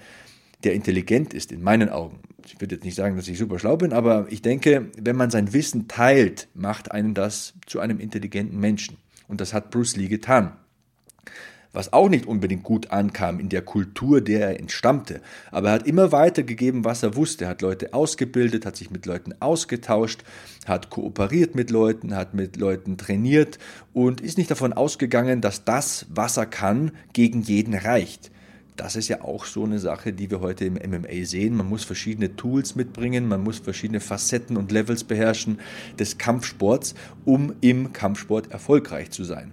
der 0.64 0.74
intelligent 0.74 1.34
ist, 1.34 1.52
in 1.52 1.62
meinen 1.62 1.88
Augen. 1.88 2.20
Ich 2.46 2.61
würde 2.61 2.76
jetzt 2.76 2.84
nicht 2.84 2.94
sagen, 2.94 3.16
dass 3.16 3.28
ich 3.28 3.38
super 3.38 3.58
schlau 3.58 3.76
bin, 3.76 3.92
aber 3.92 4.26
ich 4.30 4.42
denke, 4.42 4.87
wenn 4.96 5.16
man 5.16 5.30
sein 5.30 5.52
Wissen 5.52 5.88
teilt, 5.88 6.48
macht 6.54 6.90
einen 6.90 7.14
das 7.14 7.54
zu 7.66 7.80
einem 7.80 8.00
intelligenten 8.00 8.58
Menschen. 8.58 8.96
Und 9.29 9.41
das 9.41 9.55
hat 9.55 9.71
Bruce 9.71 9.97
Lee 9.97 10.09
getan 10.09 10.53
was 11.73 11.93
auch 11.93 12.09
nicht 12.09 12.27
unbedingt 12.27 12.62
gut 12.62 12.91
ankam 12.91 13.38
in 13.38 13.49
der 13.49 13.62
Kultur, 13.62 14.21
der 14.21 14.49
er 14.49 14.59
entstammte. 14.59 15.21
Aber 15.51 15.69
er 15.69 15.75
hat 15.75 15.87
immer 15.87 16.12
weitergegeben, 16.12 16.85
was 16.85 17.03
er 17.03 17.14
wusste. 17.14 17.45
Er 17.45 17.51
hat 17.51 17.62
Leute 17.62 17.95
ausgebildet, 17.95 18.67
hat 18.67 18.77
sich 18.77 18.91
mit 18.91 19.07
Leuten 19.07 19.35
ausgetauscht, 19.41 20.25
hat 20.67 20.91
kooperiert 20.91 21.55
mit 21.55 21.71
Leuten, 21.71 22.14
hat 22.14 22.35
mit 22.35 22.57
Leuten 22.57 22.97
trainiert 22.97 23.59
und 23.93 24.21
ist 24.21 24.38
nicht 24.38 24.51
davon 24.51 24.73
ausgegangen, 24.73 25.41
dass 25.41 25.64
das, 25.64 26.07
was 26.09 26.37
er 26.37 26.47
kann, 26.47 26.93
gegen 27.12 27.43
jeden 27.43 27.75
reicht. 27.75 28.31
Das 28.79 28.95
ist 28.95 29.09
ja 29.09 29.23
auch 29.23 29.45
so 29.45 29.64
eine 29.64 29.81
Sache, 29.81 30.12
die 30.12 30.31
wir 30.31 30.41
heute 30.41 30.64
im 30.64 30.75
MMA 30.75 31.25
sehen. 31.25 31.57
Man 31.57 31.69
muss 31.69 31.83
verschiedene 31.83 32.37
Tools 32.37 32.77
mitbringen, 32.77 33.27
man 33.27 33.43
muss 33.43 33.59
verschiedene 33.59 33.99
Facetten 33.99 34.57
und 34.57 34.71
Levels 34.71 35.03
beherrschen 35.03 35.59
des 35.99 36.17
Kampfsports, 36.17 36.95
um 37.25 37.55
im 37.61 37.93
Kampfsport 37.93 38.53
erfolgreich 38.53 39.11
zu 39.11 39.25
sein. 39.25 39.53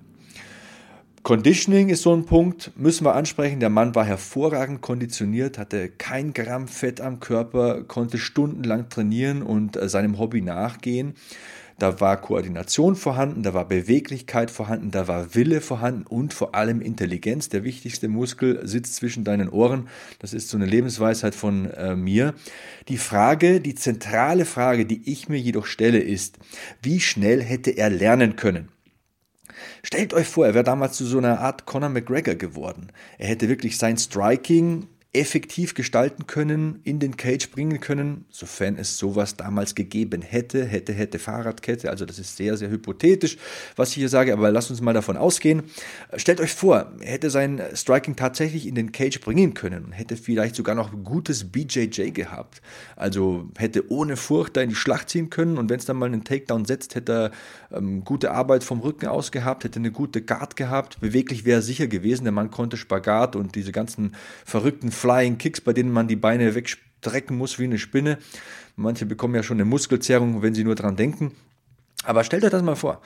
Conditioning 1.24 1.90
ist 1.90 2.04
so 2.04 2.16
ein 2.16 2.28
Punkt, 2.28 2.72
müssen 2.76 3.04
wir 3.04 3.16
ansprechen. 3.16 3.60
Der 3.60 3.72
Mann 3.72 3.96
war 3.96 4.06
hervorragend 4.06 4.82
konditioniert, 4.82 5.58
hatte 5.58 5.90
kein 5.90 6.34
Gramm 6.34 6.68
Fett 6.68 7.02
am 7.02 7.20
Körper, 7.20 7.82
konnte 7.82 8.20
stundenlang 8.20 8.90
trainieren 8.90 9.42
und 9.42 9.76
äh, 9.76 9.90
seinem 9.90 10.20
Hobby 10.20 10.42
nachgehen. 10.42 11.16
Da 11.78 12.00
war 12.00 12.22
Koordination 12.22 12.96
vorhanden, 12.96 13.44
da 13.44 13.54
war 13.54 13.68
Beweglichkeit 13.68 14.50
vorhanden, 14.50 14.92
da 14.92 15.10
war 15.10 15.36
Wille 15.36 15.60
vorhanden 15.60 16.06
und 16.08 16.34
vor 16.34 16.56
allem 16.56 16.80
Intelligenz. 16.80 17.50
Der 17.50 17.66
wichtigste 17.66 18.08
Muskel 18.08 18.66
sitzt 18.66 18.96
zwischen 18.96 19.26
deinen 19.26 19.50
Ohren. 19.50 19.90
Das 20.20 20.34
ist 20.34 20.48
so 20.48 20.58
eine 20.58 20.66
Lebensweisheit 20.66 21.36
von 21.36 21.70
äh, 21.72 21.96
mir. 21.96 22.34
Die 22.88 22.98
Frage, 22.98 23.60
die 23.60 23.76
zentrale 23.76 24.46
Frage, 24.46 24.86
die 24.86 25.12
ich 25.12 25.28
mir 25.28 25.40
jedoch 25.40 25.66
stelle, 25.66 26.00
ist, 26.00 26.40
wie 26.82 27.02
schnell 27.02 27.44
hätte 27.44 27.72
er 27.72 27.90
lernen 27.90 28.38
können? 28.38 28.70
Stellt 29.84 30.14
euch 30.14 30.28
vor, 30.28 30.46
er 30.46 30.54
wäre 30.54 30.64
damals 30.64 30.98
zu 30.98 31.06
so 31.06 31.18
einer 31.18 31.40
Art 31.42 31.66
Conor 31.66 31.90
McGregor 31.90 32.36
geworden. 32.36 32.92
Er 33.18 33.28
hätte 33.28 33.50
wirklich 33.50 33.78
sein 33.78 33.98
Striking 33.98 34.88
effektiv 35.16 35.74
gestalten 35.74 36.28
können, 36.28 36.82
in 36.84 37.00
den 37.00 37.16
Cage 37.16 37.50
bringen 37.50 37.80
können, 37.80 38.26
sofern 38.30 38.78
es 38.78 38.98
sowas 38.98 39.38
damals 39.38 39.74
gegeben 39.74 40.22
hätte, 40.22 40.66
hätte, 40.66 40.94
hätte 40.94 41.20
Fahrradkette. 41.20 41.90
Also 41.90 42.06
das 42.06 42.20
ist 42.20 42.36
sehr, 42.36 42.58
sehr 42.58 42.70
hypothetisch, 42.70 43.38
was 43.78 43.90
ich 43.90 43.96
hier 43.96 44.10
sage, 44.10 44.34
aber 44.34 44.52
lasst 44.52 44.70
uns 44.70 44.82
mal 44.82 44.94
davon 44.94 45.16
ausgehen. 45.16 45.64
Stellt 46.18 46.42
euch 46.42 46.54
vor, 46.54 46.92
er 47.00 47.14
hätte 47.14 47.30
sein 47.30 47.62
Striking 47.74 48.18
tatsächlich 48.18 48.68
in 48.68 48.76
den 48.76 48.92
Cage 48.92 49.22
bringen 49.22 49.54
können 49.54 49.86
und 49.86 49.92
hätte 49.94 50.18
vielleicht 50.18 50.56
sogar 50.56 50.76
noch 50.76 50.92
gutes 51.04 51.46
BJJ 51.46 52.12
gehabt. 52.12 52.62
Also 52.98 53.50
hätte 53.58 53.90
ohne 53.90 54.18
Furcht 54.18 54.58
da 54.58 54.62
in 54.62 54.70
die 54.70 54.76
Schlacht 54.76 55.10
ziehen 55.10 55.30
können 55.30 55.58
und 55.58 55.70
wenn 55.70 55.80
es 55.80 55.86
dann 55.86 55.98
mal 55.98 56.08
einen 56.08 56.26
Takedown 56.26 56.66
setzt, 56.66 56.96
hätte 56.96 57.32
er 57.72 57.78
ähm, 57.78 58.04
gute 58.04 58.32
Arbeit 58.32 58.64
vom 58.66 58.82
Rücken 58.82 59.08
aus 59.08 59.32
gehabt, 59.32 59.64
hätte 59.64 59.80
eine 59.80 59.92
gute 59.92 60.22
Guard 60.22 60.58
gehabt. 60.58 61.00
Beweglich 61.00 61.46
wäre 61.46 61.60
er 61.60 61.62
sicher 61.62 61.88
gewesen, 61.88 62.26
der 62.26 62.34
Mann 62.34 62.52
konnte 62.52 62.76
Spagat 62.76 63.38
und 63.38 63.56
diese 63.56 63.72
ganzen 63.72 64.16
verrückten 64.46 64.92
Flying 65.06 65.38
Kicks, 65.38 65.62
bei 65.62 65.72
denen 65.72 65.92
man 65.92 66.08
die 66.08 66.16
Beine 66.16 66.56
wegstrecken 66.56 67.38
muss 67.38 67.60
wie 67.60 67.66
eine 67.66 67.78
Spinne. 67.78 68.18
Manche 68.76 69.06
bekommen 69.06 69.36
ja 69.36 69.44
schon 69.44 69.58
eine 69.58 69.66
Muskelzerrung, 69.66 70.42
wenn 70.42 70.56
sie 70.56 70.64
nur 70.64 70.74
dran 70.74 70.96
denken. 70.96 71.34
Aber 72.04 72.24
stellt 72.24 72.44
euch 72.44 72.50
das 72.50 72.64
mal 72.64 72.76
vor 72.76 73.02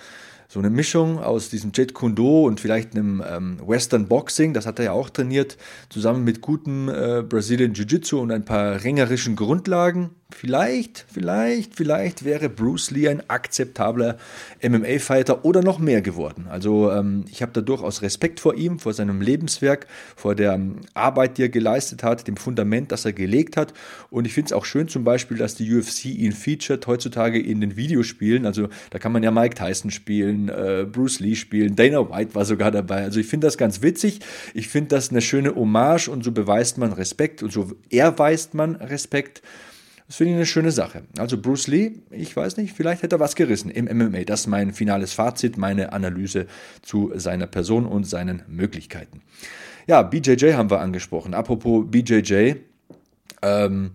so 0.47 0.57
eine 0.57 0.71
Mischung 0.71 1.19
aus 1.19 1.49
diesem 1.49 1.71
Jet 1.75 1.93
Kundo 1.93 2.45
und 2.45 2.59
vielleicht 2.59 2.95
einem 2.95 3.23
ähm, 3.29 3.59
Western 3.63 4.07
Boxing, 4.07 4.55
das 4.55 4.65
hat 4.65 4.79
er 4.79 4.85
ja 4.85 4.91
auch 4.93 5.11
trainiert, 5.11 5.57
zusammen 5.89 6.23
mit 6.23 6.41
gutem 6.41 6.89
äh, 6.89 7.21
Brazilian 7.21 7.73
Jiu-Jitsu 7.73 8.19
und 8.19 8.31
ein 8.31 8.45
paar 8.45 8.83
ringerischen 8.83 9.35
Grundlagen. 9.35 10.09
Vielleicht, 10.31 11.07
vielleicht, 11.11 11.75
vielleicht 11.75 12.23
wäre 12.23 12.49
Bruce 12.49 12.91
Lee 12.91 13.09
ein 13.09 13.27
akzeptabler 13.27 14.17
MMA-Fighter 14.61 15.43
oder 15.43 15.63
noch 15.63 15.79
mehr 15.79 16.03
geworden. 16.03 16.45
Also 16.47 16.91
ähm, 16.91 17.25
ich 17.31 17.41
habe 17.41 17.51
da 17.51 17.61
durchaus 17.61 18.03
Respekt 18.03 18.39
vor 18.39 18.53
ihm, 18.53 18.77
vor 18.77 18.93
seinem 18.93 19.21
Lebenswerk, 19.21 19.87
vor 20.15 20.35
der 20.35 20.53
ähm, 20.53 20.81
Arbeit, 20.93 21.39
die 21.39 21.43
er 21.43 21.49
geleistet 21.49 22.03
hat, 22.03 22.27
dem 22.27 22.37
Fundament, 22.37 22.91
das 22.91 23.05
er 23.05 23.13
gelegt 23.13 23.57
hat. 23.57 23.73
Und 24.11 24.27
ich 24.27 24.33
finde 24.33 24.49
es 24.49 24.53
auch 24.53 24.65
schön 24.65 24.87
zum 24.87 25.03
Beispiel, 25.03 25.35
dass 25.35 25.55
die 25.55 25.75
UFC 25.75 26.05
ihn 26.05 26.31
featured 26.31 26.85
heutzutage 26.85 27.41
in 27.41 27.59
den 27.59 27.75
Videospielen. 27.75 28.45
Also 28.45 28.69
da 28.91 28.99
kann 28.99 29.11
man 29.11 29.23
ja 29.23 29.31
Mike 29.31 29.55
Tyson 29.55 29.89
spielen, 29.89 30.47
äh, 30.47 30.85
Bruce 30.89 31.21
Lee 31.21 31.35
spielen, 31.35 31.75
Dana 31.75 32.07
White 32.07 32.35
war 32.35 32.45
sogar 32.45 32.69
dabei. 32.69 33.01
Also 33.01 33.19
ich 33.19 33.25
finde 33.25 33.47
das 33.47 33.57
ganz 33.57 33.81
witzig. 33.81 34.19
Ich 34.53 34.67
finde 34.67 34.89
das 34.89 35.09
eine 35.09 35.21
schöne 35.21 35.55
Hommage 35.55 36.07
und 36.07 36.23
so 36.23 36.31
beweist 36.31 36.77
man 36.77 36.93
Respekt 36.93 37.41
und 37.41 37.51
so 37.51 37.71
erweist 37.89 38.53
man 38.53 38.75
Respekt. 38.75 39.41
Das 40.09 40.15
finde 40.15 40.31
ich 40.31 40.37
eine 40.37 40.45
schöne 40.47 40.71
Sache. 40.71 41.03
Also 41.19 41.39
Bruce 41.39 41.67
Lee, 41.67 41.91
ich 42.09 42.35
weiß 42.35 42.57
nicht, 42.57 42.73
vielleicht 42.73 43.03
hätte 43.03 43.17
er 43.17 43.19
was 43.19 43.35
gerissen 43.35 43.69
im 43.69 43.85
MMA. 43.85 44.23
Das 44.23 44.41
ist 44.41 44.47
mein 44.47 44.73
finales 44.73 45.13
Fazit, 45.13 45.55
meine 45.55 45.93
Analyse 45.93 46.47
zu 46.81 47.11
seiner 47.13 47.45
Person 47.45 47.85
und 47.85 48.05
seinen 48.05 48.41
Möglichkeiten. 48.47 49.21
Ja, 49.85 50.01
BJJ 50.01 50.53
haben 50.53 50.71
wir 50.71 50.79
angesprochen. 50.79 51.35
Apropos 51.35 51.85
BJJ, 51.91 52.55
ähm, 53.43 53.91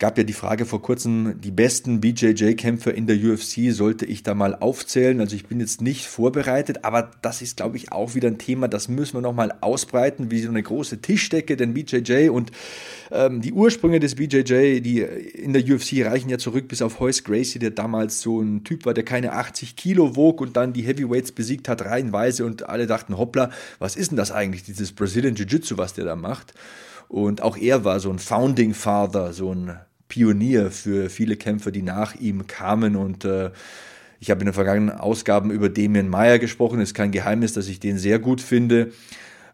Gab 0.00 0.16
ja 0.16 0.24
die 0.24 0.32
Frage 0.32 0.64
vor 0.64 0.80
kurzem, 0.80 1.42
die 1.42 1.50
besten 1.50 2.00
BJJ-Kämpfer 2.00 2.94
in 2.94 3.06
der 3.06 3.18
UFC 3.18 3.70
sollte 3.70 4.06
ich 4.06 4.22
da 4.22 4.32
mal 4.32 4.54
aufzählen. 4.54 5.20
Also 5.20 5.36
ich 5.36 5.44
bin 5.44 5.60
jetzt 5.60 5.82
nicht 5.82 6.06
vorbereitet, 6.06 6.86
aber 6.86 7.10
das 7.20 7.42
ist, 7.42 7.58
glaube 7.58 7.76
ich, 7.76 7.92
auch 7.92 8.14
wieder 8.14 8.28
ein 8.28 8.38
Thema, 8.38 8.66
das 8.66 8.88
müssen 8.88 9.18
wir 9.18 9.20
nochmal 9.20 9.52
ausbreiten, 9.60 10.30
wie 10.30 10.40
so 10.40 10.48
eine 10.48 10.62
große 10.62 11.02
Tischdecke, 11.02 11.54
denn 11.54 11.74
BJJ 11.74 12.30
und 12.30 12.50
ähm, 13.10 13.42
die 13.42 13.52
Ursprünge 13.52 14.00
des 14.00 14.14
BJJ, 14.14 14.80
die 14.80 15.02
in 15.02 15.52
der 15.52 15.62
UFC 15.62 16.02
reichen 16.02 16.30
ja 16.30 16.38
zurück 16.38 16.66
bis 16.66 16.80
auf 16.80 16.98
Hoyce 16.98 17.22
Gracie, 17.22 17.58
der 17.58 17.72
damals 17.72 18.22
so 18.22 18.40
ein 18.40 18.64
Typ 18.64 18.86
war, 18.86 18.94
der 18.94 19.04
keine 19.04 19.34
80 19.34 19.76
Kilo 19.76 20.16
wog 20.16 20.40
und 20.40 20.56
dann 20.56 20.72
die 20.72 20.80
Heavyweights 20.80 21.32
besiegt 21.32 21.68
hat, 21.68 21.84
reihenweise 21.84 22.46
und 22.46 22.70
alle 22.70 22.86
dachten, 22.86 23.18
hoppla, 23.18 23.50
was 23.78 23.96
ist 23.96 24.12
denn 24.12 24.16
das 24.16 24.32
eigentlich, 24.32 24.62
dieses 24.62 24.92
Brazilian 24.92 25.34
Jiu-Jitsu, 25.34 25.76
was 25.76 25.92
der 25.92 26.06
da 26.06 26.16
macht? 26.16 26.54
Und 27.08 27.42
auch 27.42 27.58
er 27.58 27.84
war 27.84 28.00
so 28.00 28.08
ein 28.08 28.18
Founding 28.18 28.72
Father, 28.72 29.34
so 29.34 29.52
ein 29.52 29.78
Pionier 30.10 30.70
für 30.70 31.08
viele 31.08 31.36
Kämpfer, 31.36 31.70
die 31.70 31.80
nach 31.80 32.14
ihm 32.16 32.46
kamen 32.46 32.96
und 32.96 33.24
äh, 33.24 33.50
ich 34.20 34.30
habe 34.30 34.40
in 34.40 34.46
den 34.46 34.54
vergangenen 34.54 34.94
Ausgaben 34.94 35.50
über 35.50 35.70
Damien 35.70 36.10
Meyer 36.10 36.38
gesprochen. 36.38 36.78
Es 36.80 36.90
ist 36.90 36.94
kein 36.94 37.10
Geheimnis, 37.10 37.54
dass 37.54 37.68
ich 37.68 37.80
den 37.80 37.96
sehr 37.96 38.18
gut 38.18 38.42
finde. 38.42 38.92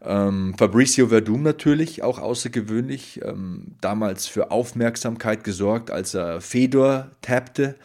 Ähm, 0.05 0.55
Fabricio 0.59 1.07
Verdum 1.07 1.45
natürlich, 1.45 2.03
auch 2.03 2.19
außergewöhnlich. 2.19 3.21
Ähm, 3.25 3.77
damals 3.81 4.27
für 4.27 4.51
Aufmerksamkeit 4.51 5.45
gesorgt, 5.45 5.93
als 5.93 6.15
er 6.15 6.41
Fedor 6.41 7.13
tappte. 7.23 7.77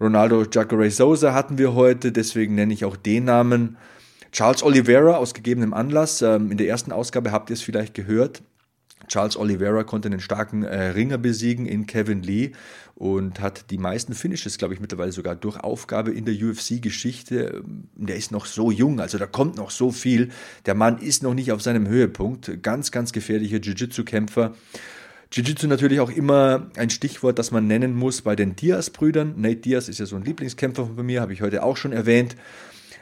Ronaldo 0.00 0.44
Jacare 0.50 0.90
Souza 0.90 1.34
hatten 1.34 1.58
wir 1.58 1.74
heute, 1.74 2.12
deswegen 2.12 2.54
nenne 2.54 2.72
ich 2.72 2.86
auch 2.86 2.96
den 2.96 3.24
Namen. 3.24 3.76
Charles 4.32 4.62
Oliveira 4.62 5.16
aus 5.16 5.34
gegebenem 5.34 5.74
Anlass. 5.74 6.22
Ähm, 6.22 6.50
in 6.50 6.56
der 6.56 6.68
ersten 6.68 6.92
Ausgabe 6.92 7.30
habt 7.30 7.50
ihr 7.50 7.54
es 7.54 7.62
vielleicht 7.62 7.92
gehört. 7.94 8.42
Charles 9.08 9.36
Oliveira 9.36 9.84
konnte 9.84 10.08
einen 10.08 10.20
starken 10.20 10.62
äh, 10.62 10.88
Ringer 10.88 11.18
besiegen 11.18 11.66
in 11.66 11.86
Kevin 11.86 12.22
Lee 12.22 12.52
und 12.94 13.40
hat 13.40 13.70
die 13.70 13.78
meisten 13.78 14.14
Finishes, 14.14 14.58
glaube 14.58 14.74
ich, 14.74 14.80
mittlerweile 14.80 15.12
sogar 15.12 15.34
durch 15.34 15.58
Aufgabe 15.58 16.12
in 16.12 16.24
der 16.24 16.34
UFC-Geschichte. 16.34 17.62
Ähm, 17.64 17.84
der 17.94 18.16
ist 18.16 18.32
noch 18.32 18.46
so 18.46 18.70
jung, 18.70 19.00
also 19.00 19.18
da 19.18 19.26
kommt 19.26 19.56
noch 19.56 19.70
so 19.70 19.90
viel. 19.90 20.30
Der 20.66 20.74
Mann 20.74 20.98
ist 20.98 21.22
noch 21.22 21.34
nicht 21.34 21.52
auf 21.52 21.62
seinem 21.62 21.88
Höhepunkt. 21.88 22.62
Ganz, 22.62 22.90
ganz 22.90 23.12
gefährlicher 23.12 23.58
Jiu-Jitsu-Kämpfer. 23.58 24.54
Jiu-Jitsu 25.32 25.66
natürlich 25.66 26.00
auch 26.00 26.10
immer 26.10 26.70
ein 26.76 26.90
Stichwort, 26.90 27.38
das 27.38 27.50
man 27.50 27.66
nennen 27.66 27.94
muss 27.94 28.22
bei 28.22 28.36
den 28.36 28.54
Diaz-Brüdern. 28.54 29.34
Nate 29.36 29.56
Diaz 29.56 29.88
ist 29.88 29.98
ja 29.98 30.06
so 30.06 30.16
ein 30.16 30.24
Lieblingskämpfer 30.24 30.90
von 30.94 31.06
mir, 31.06 31.20
habe 31.20 31.32
ich 31.32 31.42
heute 31.42 31.62
auch 31.62 31.76
schon 31.76 31.92
erwähnt. 31.92 32.36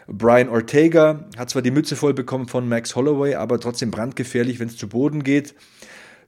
Brian 0.08 0.48
Ortega 0.48 1.26
hat 1.36 1.50
zwar 1.50 1.62
die 1.62 1.70
Mütze 1.70 1.94
voll 1.94 2.14
bekommen 2.14 2.48
von 2.48 2.68
Max 2.68 2.96
Holloway, 2.96 3.34
aber 3.34 3.60
trotzdem 3.60 3.90
brandgefährlich, 3.90 4.58
wenn 4.58 4.68
es 4.68 4.76
zu 4.76 4.88
Boden 4.88 5.22
geht. 5.22 5.54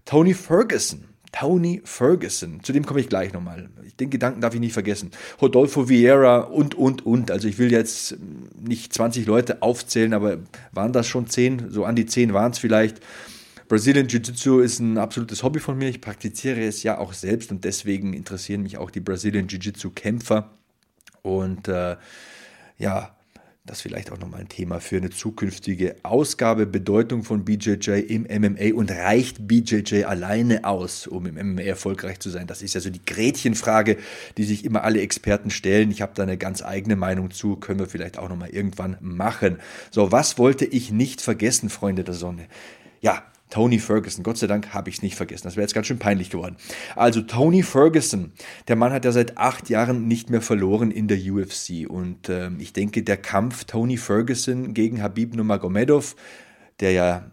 Tony 0.04 0.34
Ferguson. 0.34 1.04
Tony 1.32 1.82
Ferguson, 1.84 2.62
zu 2.62 2.72
dem 2.72 2.86
komme 2.86 3.00
ich 3.00 3.08
gleich 3.08 3.32
nochmal. 3.32 3.68
Den 3.98 4.08
Gedanken 4.08 4.40
darf 4.40 4.54
ich 4.54 4.60
nicht 4.60 4.72
vergessen. 4.72 5.10
Rodolfo 5.42 5.88
Vieira 5.88 6.38
und, 6.38 6.76
und, 6.76 7.04
und. 7.04 7.32
Also 7.32 7.48
ich 7.48 7.58
will 7.58 7.72
jetzt 7.72 8.16
nicht 8.56 8.92
20 8.92 9.26
Leute 9.26 9.60
aufzählen, 9.60 10.14
aber 10.14 10.38
waren 10.70 10.92
das 10.92 11.08
schon 11.08 11.26
10? 11.26 11.70
So 11.70 11.84
an 11.84 11.96
die 11.96 12.06
10 12.06 12.34
waren 12.34 12.52
es 12.52 12.58
vielleicht. 12.58 13.00
Brazilian 13.66 14.06
Jiu-Jitsu 14.06 14.60
ist 14.60 14.78
ein 14.78 14.96
absolutes 14.96 15.42
Hobby 15.42 15.58
von 15.58 15.76
mir. 15.76 15.88
Ich 15.88 16.00
praktiziere 16.00 16.60
es 16.62 16.84
ja 16.84 16.98
auch 16.98 17.12
selbst 17.12 17.50
und 17.50 17.64
deswegen 17.64 18.12
interessieren 18.12 18.62
mich 18.62 18.78
auch 18.78 18.92
die 18.92 19.00
Brazilian 19.00 19.48
Jiu-Jitsu-Kämpfer. 19.48 20.50
Und 21.22 21.66
äh, 21.66 21.96
ja, 22.78 23.16
das 23.66 23.80
vielleicht 23.80 24.12
auch 24.12 24.18
nochmal 24.18 24.40
ein 24.40 24.48
Thema 24.50 24.78
für 24.78 24.98
eine 24.98 25.08
zukünftige 25.08 25.96
Ausgabe. 26.02 26.66
Bedeutung 26.66 27.22
von 27.22 27.46
BJJ 27.46 27.92
im 27.92 28.24
MMA 28.24 28.74
und 28.74 28.90
reicht 28.90 29.48
BJJ 29.48 30.04
alleine 30.04 30.64
aus, 30.64 31.06
um 31.06 31.24
im 31.24 31.36
MMA 31.36 31.62
erfolgreich 31.62 32.18
zu 32.20 32.28
sein? 32.28 32.46
Das 32.46 32.60
ist 32.60 32.74
ja 32.74 32.82
so 32.82 32.90
die 32.90 33.04
Gretchenfrage, 33.04 33.96
die 34.36 34.44
sich 34.44 34.66
immer 34.66 34.84
alle 34.84 35.00
Experten 35.00 35.48
stellen. 35.48 35.90
Ich 35.90 36.02
habe 36.02 36.12
da 36.14 36.24
eine 36.24 36.36
ganz 36.36 36.62
eigene 36.62 36.94
Meinung 36.94 37.30
zu, 37.30 37.56
können 37.56 37.78
wir 37.78 37.86
vielleicht 37.86 38.18
auch 38.18 38.28
nochmal 38.28 38.50
irgendwann 38.50 38.98
machen. 39.00 39.58
So, 39.90 40.12
was 40.12 40.36
wollte 40.36 40.66
ich 40.66 40.90
nicht 40.90 41.22
vergessen, 41.22 41.70
Freunde 41.70 42.04
der 42.04 42.14
Sonne? 42.14 42.48
Ja, 43.00 43.22
Tony 43.54 43.78
Ferguson. 43.78 44.24
Gott 44.24 44.36
sei 44.36 44.48
Dank 44.48 44.74
habe 44.74 44.90
ich 44.90 44.96
es 44.96 45.02
nicht 45.02 45.14
vergessen. 45.14 45.44
Das 45.44 45.54
wäre 45.54 45.62
jetzt 45.62 45.74
ganz 45.74 45.86
schön 45.86 46.00
peinlich 46.00 46.28
geworden. 46.28 46.56
Also 46.96 47.20
Tony 47.20 47.62
Ferguson, 47.62 48.32
der 48.66 48.74
Mann 48.74 48.92
hat 48.92 49.04
ja 49.04 49.12
seit 49.12 49.38
acht 49.38 49.68
Jahren 49.68 50.08
nicht 50.08 50.28
mehr 50.28 50.40
verloren 50.40 50.90
in 50.90 51.06
der 51.06 51.18
UFC. 51.18 51.88
Und 51.88 52.28
äh, 52.28 52.50
ich 52.58 52.72
denke, 52.72 53.04
der 53.04 53.16
Kampf 53.16 53.62
Tony 53.62 53.96
Ferguson 53.96 54.74
gegen 54.74 55.00
Habib 55.00 55.36
Nurmagomedov, 55.36 56.16
der 56.80 56.90
ja 56.90 57.30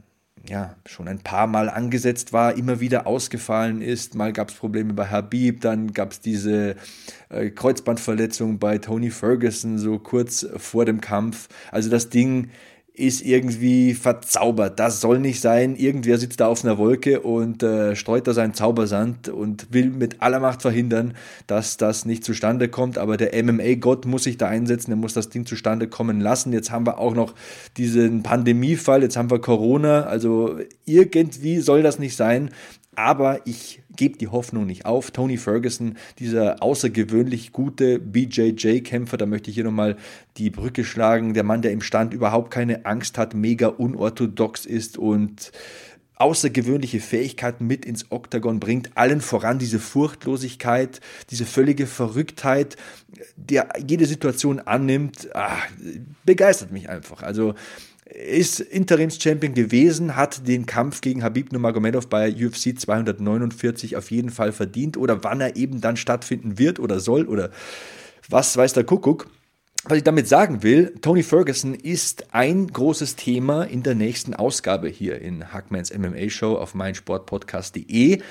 ja, 0.47 0.75
schon 0.87 1.07
ein 1.07 1.19
paar 1.19 1.45
Mal 1.45 1.69
angesetzt 1.69 2.33
war, 2.33 2.57
immer 2.57 2.79
wieder 2.79 3.05
ausgefallen 3.05 3.81
ist. 3.81 4.15
Mal 4.15 4.33
gab 4.33 4.49
es 4.49 4.55
Probleme 4.55 4.93
bei 4.93 5.07
Habib, 5.07 5.61
dann 5.61 5.93
gab 5.93 6.11
es 6.11 6.19
diese 6.19 6.75
äh, 7.29 7.49
Kreuzbandverletzung 7.49 8.57
bei 8.57 8.79
Tony 8.79 9.11
Ferguson 9.11 9.77
so 9.77 9.99
kurz 9.99 10.47
vor 10.57 10.85
dem 10.85 10.99
Kampf. 10.99 11.47
Also 11.71 11.89
das 11.89 12.09
Ding 12.09 12.49
ist 12.93 13.21
irgendwie 13.21 13.93
verzaubert. 13.93 14.79
Das 14.79 14.99
soll 14.99 15.19
nicht 15.19 15.39
sein. 15.39 15.75
Irgendwer 15.75 16.17
sitzt 16.17 16.41
da 16.41 16.47
auf 16.47 16.63
einer 16.63 16.77
Wolke 16.77 17.21
und 17.21 17.63
äh, 17.63 17.95
streut 17.95 18.27
da 18.27 18.33
seinen 18.33 18.53
Zaubersand 18.53 19.29
und 19.29 19.73
will 19.73 19.89
mit 19.89 20.21
aller 20.21 20.39
Macht 20.41 20.61
verhindern, 20.61 21.13
dass 21.47 21.77
das 21.77 22.05
nicht 22.05 22.25
zustande 22.25 22.67
kommt. 22.67 22.97
Aber 22.97 23.15
der 23.15 23.41
MMA-Gott 23.43 24.05
muss 24.05 24.23
sich 24.23 24.37
da 24.37 24.47
einsetzen, 24.47 24.91
er 24.91 24.97
muss 24.97 25.13
das 25.13 25.29
Ding 25.29 25.45
zustande 25.45 25.87
kommen 25.87 26.19
lassen. 26.19 26.51
Jetzt 26.51 26.71
haben 26.71 26.85
wir 26.85 26.99
auch 26.99 27.15
noch 27.15 27.33
diesen 27.77 28.23
Pandemiefall, 28.23 29.03
jetzt 29.03 29.15
haben 29.15 29.31
wir 29.31 29.39
Corona. 29.39 30.03
Also 30.03 30.59
irgendwie 30.85 31.59
soll 31.59 31.83
das 31.83 31.97
nicht 31.97 32.17
sein. 32.17 32.51
Aber 32.95 33.39
ich 33.47 33.80
gebe 33.95 34.17
die 34.17 34.27
Hoffnung 34.27 34.65
nicht 34.65 34.85
auf. 34.85 35.11
Tony 35.11 35.37
Ferguson, 35.37 35.97
dieser 36.19 36.61
außergewöhnlich 36.61 37.51
gute 37.51 37.99
BJJ-Kämpfer, 37.99 39.17
da 39.17 39.25
möchte 39.25 39.49
ich 39.49 39.55
hier 39.55 39.63
nochmal 39.63 39.97
die 40.37 40.49
Brücke 40.49 40.83
schlagen. 40.83 41.33
Der 41.33 41.43
Mann, 41.43 41.61
der 41.61 41.71
im 41.71 41.81
Stand 41.81 42.13
überhaupt 42.13 42.51
keine 42.51 42.85
Angst 42.85 43.17
hat, 43.17 43.33
mega 43.33 43.67
unorthodox 43.67 44.65
ist 44.65 44.97
und 44.97 45.51
außergewöhnliche 46.21 46.99
Fähigkeiten 46.99 47.65
mit 47.65 47.83
ins 47.83 48.11
Oktagon 48.11 48.59
bringt, 48.59 48.95
allen 48.95 49.21
voran 49.21 49.57
diese 49.57 49.79
Furchtlosigkeit, 49.79 51.01
diese 51.31 51.45
völlige 51.45 51.87
Verrücktheit, 51.87 52.77
der 53.35 53.69
jede 53.85 54.05
Situation 54.05 54.59
annimmt, 54.59 55.29
ach, 55.33 55.67
begeistert 56.23 56.71
mich 56.71 56.89
einfach. 56.89 57.23
Also 57.23 57.55
ist 58.11 58.59
Interims-Champion 58.59 59.53
gewesen, 59.53 60.15
hat 60.15 60.47
den 60.47 60.65
Kampf 60.65 61.01
gegen 61.01 61.23
Habib 61.23 61.51
Nurmagomedov 61.53 62.07
bei 62.07 62.29
UFC 62.33 62.77
249 62.77 63.95
auf 63.95 64.11
jeden 64.11 64.29
Fall 64.29 64.51
verdient 64.51 64.97
oder 64.97 65.23
wann 65.23 65.39
er 65.39 65.55
eben 65.55 65.79
dann 65.79 65.95
stattfinden 65.95 66.57
wird 66.59 66.79
oder 66.79 66.99
soll 66.99 67.27
oder 67.27 67.51
was 68.29 68.57
weiß 68.57 68.73
der 68.73 68.83
Kuckuck. 68.83 69.27
Was 69.85 69.97
ich 69.97 70.03
damit 70.03 70.27
sagen 70.27 70.61
will, 70.61 70.93
Tony 71.01 71.23
Ferguson 71.23 71.73
ist 71.73 72.35
ein 72.35 72.67
großes 72.67 73.15
Thema 73.15 73.63
in 73.63 73.81
der 73.81 73.95
nächsten 73.95 74.35
Ausgabe 74.35 74.89
hier 74.89 75.19
in 75.19 75.53
Hackmans 75.53 75.91
MMA 75.97 76.29
Show 76.29 76.55
auf 76.55 76.75
meinsportpodcast.de. 76.75 78.21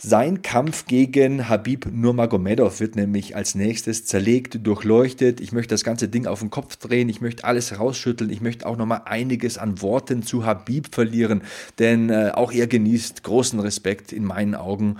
Sein 0.00 0.42
Kampf 0.42 0.86
gegen 0.86 1.48
Habib 1.48 1.88
Nurmagomedov 1.90 2.78
wird 2.78 2.94
nämlich 2.94 3.34
als 3.34 3.56
nächstes 3.56 4.04
zerlegt, 4.04 4.64
durchleuchtet. 4.64 5.40
Ich 5.40 5.50
möchte 5.50 5.74
das 5.74 5.82
ganze 5.82 6.06
Ding 6.06 6.28
auf 6.28 6.38
den 6.38 6.50
Kopf 6.50 6.76
drehen, 6.76 7.08
ich 7.08 7.20
möchte 7.20 7.42
alles 7.42 7.80
rausschütteln, 7.80 8.30
ich 8.30 8.40
möchte 8.40 8.64
auch 8.66 8.76
nochmal 8.76 9.02
einiges 9.06 9.58
an 9.58 9.82
Worten 9.82 10.22
zu 10.22 10.46
Habib 10.46 10.94
verlieren, 10.94 11.42
denn 11.80 12.10
äh, 12.10 12.30
auch 12.32 12.52
er 12.52 12.68
genießt 12.68 13.24
großen 13.24 13.58
Respekt 13.58 14.12
in 14.12 14.22
meinen 14.22 14.54
Augen. 14.54 14.98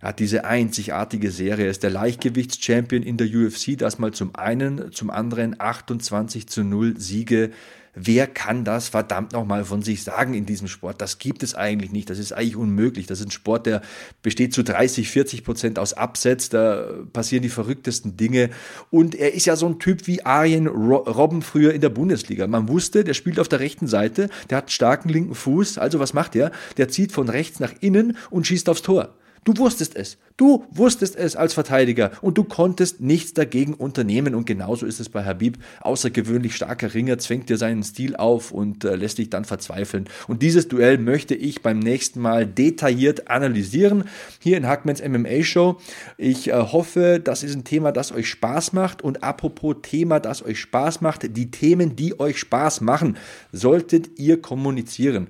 Er 0.00 0.08
hat 0.08 0.18
diese 0.18 0.44
einzigartige 0.44 1.30
Serie, 1.30 1.66
er 1.66 1.70
ist 1.70 1.84
der 1.84 1.90
Leichtgewichtschampion 1.90 3.04
in 3.04 3.18
der 3.18 3.28
UFC, 3.28 3.78
das 3.78 4.00
mal 4.00 4.10
zum 4.10 4.34
einen, 4.34 4.90
zum 4.90 5.10
anderen 5.10 5.54
28 5.60 6.48
zu 6.48 6.64
0 6.64 6.98
Siege 6.98 7.52
Wer 7.94 8.26
kann 8.26 8.64
das 8.64 8.88
verdammt 8.88 9.32
nochmal 9.32 9.66
von 9.66 9.82
sich 9.82 10.02
sagen 10.02 10.32
in 10.32 10.46
diesem 10.46 10.66
Sport? 10.66 11.02
Das 11.02 11.18
gibt 11.18 11.42
es 11.42 11.54
eigentlich 11.54 11.92
nicht. 11.92 12.08
Das 12.08 12.18
ist 12.18 12.32
eigentlich 12.32 12.56
unmöglich. 12.56 13.06
Das 13.06 13.20
ist 13.20 13.26
ein 13.26 13.30
Sport, 13.30 13.66
der 13.66 13.82
besteht 14.22 14.54
zu 14.54 14.64
30, 14.64 15.10
40 15.10 15.44
Prozent 15.44 15.78
aus 15.78 15.92
Absatz. 15.92 16.48
Da 16.48 16.86
passieren 17.12 17.42
die 17.42 17.50
verrücktesten 17.50 18.16
Dinge. 18.16 18.48
Und 18.90 19.14
er 19.14 19.34
ist 19.34 19.44
ja 19.44 19.56
so 19.56 19.66
ein 19.66 19.78
Typ 19.78 20.06
wie 20.06 20.24
Arjen 20.24 20.68
Robben 20.68 21.42
früher 21.42 21.74
in 21.74 21.82
der 21.82 21.90
Bundesliga. 21.90 22.46
Man 22.46 22.66
wusste, 22.68 23.04
der 23.04 23.12
spielt 23.12 23.38
auf 23.38 23.48
der 23.48 23.60
rechten 23.60 23.86
Seite, 23.86 24.30
der 24.48 24.58
hat 24.58 24.70
starken 24.70 25.10
linken 25.10 25.34
Fuß. 25.34 25.76
Also 25.76 25.98
was 25.98 26.14
macht 26.14 26.34
er? 26.34 26.50
Der 26.78 26.88
zieht 26.88 27.12
von 27.12 27.28
rechts 27.28 27.60
nach 27.60 27.74
innen 27.80 28.16
und 28.30 28.46
schießt 28.46 28.70
aufs 28.70 28.80
Tor. 28.80 29.14
Du 29.44 29.56
wusstest 29.58 29.96
es. 29.96 30.16
Du 30.36 30.64
wusstest 30.70 31.16
es 31.16 31.36
als 31.36 31.54
Verteidiger 31.54 32.12
und 32.20 32.38
du 32.38 32.44
konntest 32.44 33.00
nichts 33.00 33.34
dagegen 33.34 33.74
unternehmen. 33.74 34.34
Und 34.34 34.46
genauso 34.46 34.86
ist 34.86 35.00
es 35.00 35.08
bei 35.08 35.24
Habib. 35.24 35.58
Außergewöhnlich 35.80 36.54
starker 36.54 36.94
Ringer 36.94 37.18
zwängt 37.18 37.48
dir 37.48 37.56
seinen 37.56 37.82
Stil 37.82 38.16
auf 38.16 38.52
und 38.52 38.84
äh, 38.84 38.96
lässt 38.96 39.18
dich 39.18 39.30
dann 39.30 39.44
verzweifeln. 39.44 40.08
Und 40.28 40.42
dieses 40.42 40.68
Duell 40.68 40.98
möchte 40.98 41.34
ich 41.34 41.62
beim 41.62 41.78
nächsten 41.78 42.20
Mal 42.20 42.46
detailliert 42.46 43.28
analysieren. 43.28 44.04
Hier 44.38 44.56
in 44.56 44.66
Hackmans 44.66 45.02
MMA 45.02 45.42
Show. 45.42 45.78
Ich 46.16 46.48
äh, 46.48 46.52
hoffe, 46.52 47.20
das 47.22 47.42
ist 47.42 47.54
ein 47.54 47.64
Thema, 47.64 47.92
das 47.92 48.12
euch 48.12 48.28
Spaß 48.28 48.72
macht. 48.72 49.02
Und 49.02 49.22
apropos 49.22 49.76
Thema, 49.82 50.20
das 50.20 50.44
euch 50.44 50.60
Spaß 50.60 51.00
macht, 51.00 51.36
die 51.36 51.50
Themen, 51.50 51.96
die 51.96 52.18
euch 52.18 52.38
Spaß 52.38 52.80
machen, 52.80 53.16
solltet 53.52 54.18
ihr 54.18 54.40
kommunizieren 54.40 55.28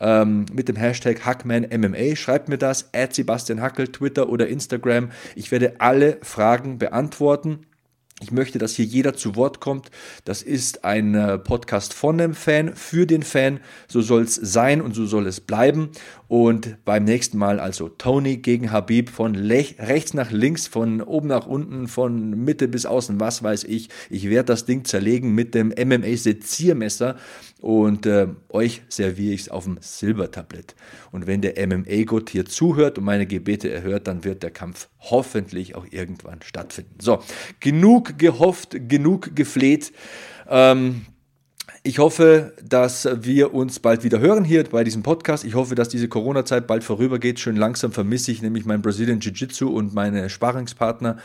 ähm, 0.00 0.46
mit 0.52 0.68
dem 0.68 0.76
Hashtag 0.76 1.24
HackmanMMA. 1.24 2.16
Schreibt 2.16 2.48
mir 2.48 2.58
das, 2.58 2.90
Sebastian 3.10 3.60
Hackel, 3.60 3.88
Twitter 3.88 4.28
oder 4.28 4.43
oder 4.44 4.48
Instagram. 4.48 5.10
Ich 5.34 5.50
werde 5.50 5.80
alle 5.80 6.18
Fragen 6.22 6.78
beantworten. 6.78 7.66
Ich 8.22 8.30
möchte, 8.30 8.58
dass 8.58 8.76
hier 8.76 8.84
jeder 8.84 9.14
zu 9.14 9.34
Wort 9.34 9.60
kommt. 9.60 9.90
Das 10.24 10.40
ist 10.40 10.84
ein 10.84 11.16
äh, 11.16 11.36
Podcast 11.36 11.92
von 11.92 12.20
einem 12.20 12.34
Fan, 12.34 12.76
für 12.76 13.06
den 13.06 13.24
Fan. 13.24 13.58
So 13.88 14.02
soll 14.02 14.22
es 14.22 14.36
sein 14.36 14.80
und 14.80 14.94
so 14.94 15.04
soll 15.04 15.26
es 15.26 15.40
bleiben. 15.40 15.90
Und 16.28 16.76
beim 16.84 17.04
nächsten 17.04 17.38
Mal 17.38 17.58
also 17.58 17.88
Tony 17.88 18.36
gegen 18.36 18.70
Habib 18.70 19.10
von 19.10 19.34
rechts 19.34 20.14
nach 20.14 20.30
links, 20.30 20.68
von 20.68 21.02
oben 21.02 21.26
nach 21.26 21.46
unten, 21.46 21.88
von 21.88 22.30
Mitte 22.30 22.68
bis 22.68 22.86
außen, 22.86 23.18
was 23.18 23.42
weiß 23.42 23.64
ich. 23.64 23.88
Ich 24.10 24.30
werde 24.30 24.46
das 24.46 24.64
Ding 24.64 24.84
zerlegen 24.84 25.34
mit 25.34 25.54
dem 25.54 25.70
MMA-Seziermesser 25.70 27.16
und 27.64 28.04
äh, 28.04 28.26
euch 28.50 28.82
serviere 28.90 29.32
ich 29.32 29.40
es 29.40 29.48
auf 29.48 29.64
dem 29.64 29.78
Silbertablett. 29.80 30.74
Und 31.12 31.26
wenn 31.26 31.40
der 31.40 31.66
MMA-Gott 31.66 32.28
hier 32.28 32.44
zuhört 32.44 32.98
und 32.98 33.04
meine 33.04 33.24
Gebete 33.24 33.72
erhört, 33.72 34.06
dann 34.06 34.22
wird 34.22 34.42
der 34.42 34.50
Kampf 34.50 34.90
hoffentlich 35.00 35.74
auch 35.74 35.86
irgendwann 35.90 36.42
stattfinden. 36.42 36.96
So, 37.00 37.20
genug 37.60 38.18
gehofft, 38.18 38.76
genug 38.86 39.34
gefleht. 39.34 39.94
Ähm, 40.46 41.06
ich 41.82 42.00
hoffe, 42.00 42.52
dass 42.62 43.08
wir 43.22 43.54
uns 43.54 43.80
bald 43.80 44.04
wieder 44.04 44.20
hören 44.20 44.44
hier 44.44 44.64
bei 44.64 44.84
diesem 44.84 45.02
Podcast. 45.02 45.42
Ich 45.42 45.54
hoffe, 45.54 45.74
dass 45.74 45.88
diese 45.88 46.08
Corona-Zeit 46.08 46.66
bald 46.66 46.84
vorübergeht. 46.84 47.40
Schön 47.40 47.56
langsam 47.56 47.92
vermisse 47.92 48.30
ich 48.30 48.42
nämlich 48.42 48.66
mein 48.66 48.82
Brazilian 48.82 49.20
Jiu-Jitsu 49.20 49.68
und 49.68 49.94
meine 49.94 50.28
Sparingspartner. 50.28 51.16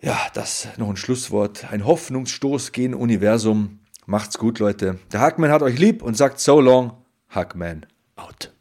Ja, 0.00 0.18
das 0.32 0.66
noch 0.78 0.88
ein 0.88 0.96
Schlusswort. 0.96 1.70
Ein 1.70 1.84
Hoffnungsstoß 1.84 2.72
gen 2.72 2.94
Universum. 2.94 3.79
Macht's 4.10 4.38
gut, 4.38 4.58
Leute. 4.58 4.98
Der 5.12 5.20
Hackman 5.20 5.52
hat 5.52 5.62
euch 5.62 5.78
lieb 5.78 6.02
und 6.02 6.16
sagt 6.16 6.40
so 6.40 6.60
long. 6.60 6.94
Hackman 7.28 7.86
out. 8.16 8.52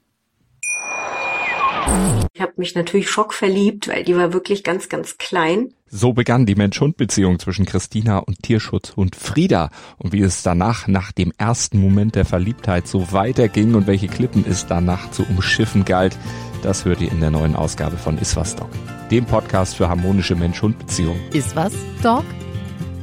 Ich 2.36 2.40
habe 2.40 2.54
mich 2.58 2.76
natürlich 2.76 3.10
schockverliebt, 3.10 3.88
weil 3.88 4.04
die 4.04 4.16
war 4.16 4.32
wirklich 4.32 4.64
ganz, 4.64 4.90
ganz 4.90 5.18
klein. 5.18 5.74
So 5.88 6.14
begann 6.14 6.46
die 6.46 6.54
Mensch-Hund-Beziehung 6.54 7.40
zwischen 7.40 7.66
Christina 7.66 8.20
und 8.20 8.44
Tierschutzhund 8.44 9.16
Frieda. 9.16 9.72
Und 9.98 10.14
wie 10.14 10.22
es 10.22 10.44
danach, 10.44 10.86
nach 10.86 11.12
dem 11.12 11.34
ersten 11.40 11.82
Moment 11.82 12.14
der 12.14 12.26
Verliebtheit, 12.26 12.88
so 12.88 13.12
weiterging 13.12 13.74
und 13.74 13.88
welche 13.88 14.08
Klippen 14.08 14.46
es 14.48 14.68
danach 14.68 15.10
zu 15.10 15.24
umschiffen 15.24 15.84
galt, 15.84 16.16
das 16.62 16.86
hört 16.86 17.02
ihr 17.02 17.12
in 17.12 17.22
der 17.22 17.32
neuen 17.32 17.56
Ausgabe 17.56 17.98
von 17.98 18.20
Iswas 18.20 18.56
Dog, 18.56 18.70
dem 19.10 19.26
Podcast 19.26 19.78
für 19.78 19.90
harmonische 19.90 20.36
Mensch-Hund-Beziehungen. 20.36 21.20
Iswas 21.34 21.74
Dog 22.04 22.26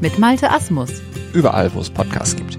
mit 0.01 0.19
Malte 0.19 0.51
Asmus. 0.51 0.91
Überall, 1.33 1.73
wo 1.75 1.81
es 1.81 1.91
Podcasts 1.91 2.37
gibt. 2.37 2.59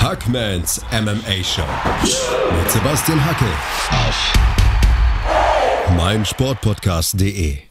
Hackmans 0.00 0.80
MMA 0.92 1.44
Show 1.44 1.62
mit 2.02 2.70
Sebastian 2.70 3.24
Hacke 3.24 3.44
auf 3.90 4.32
meinsportpodcast.de 5.96 7.69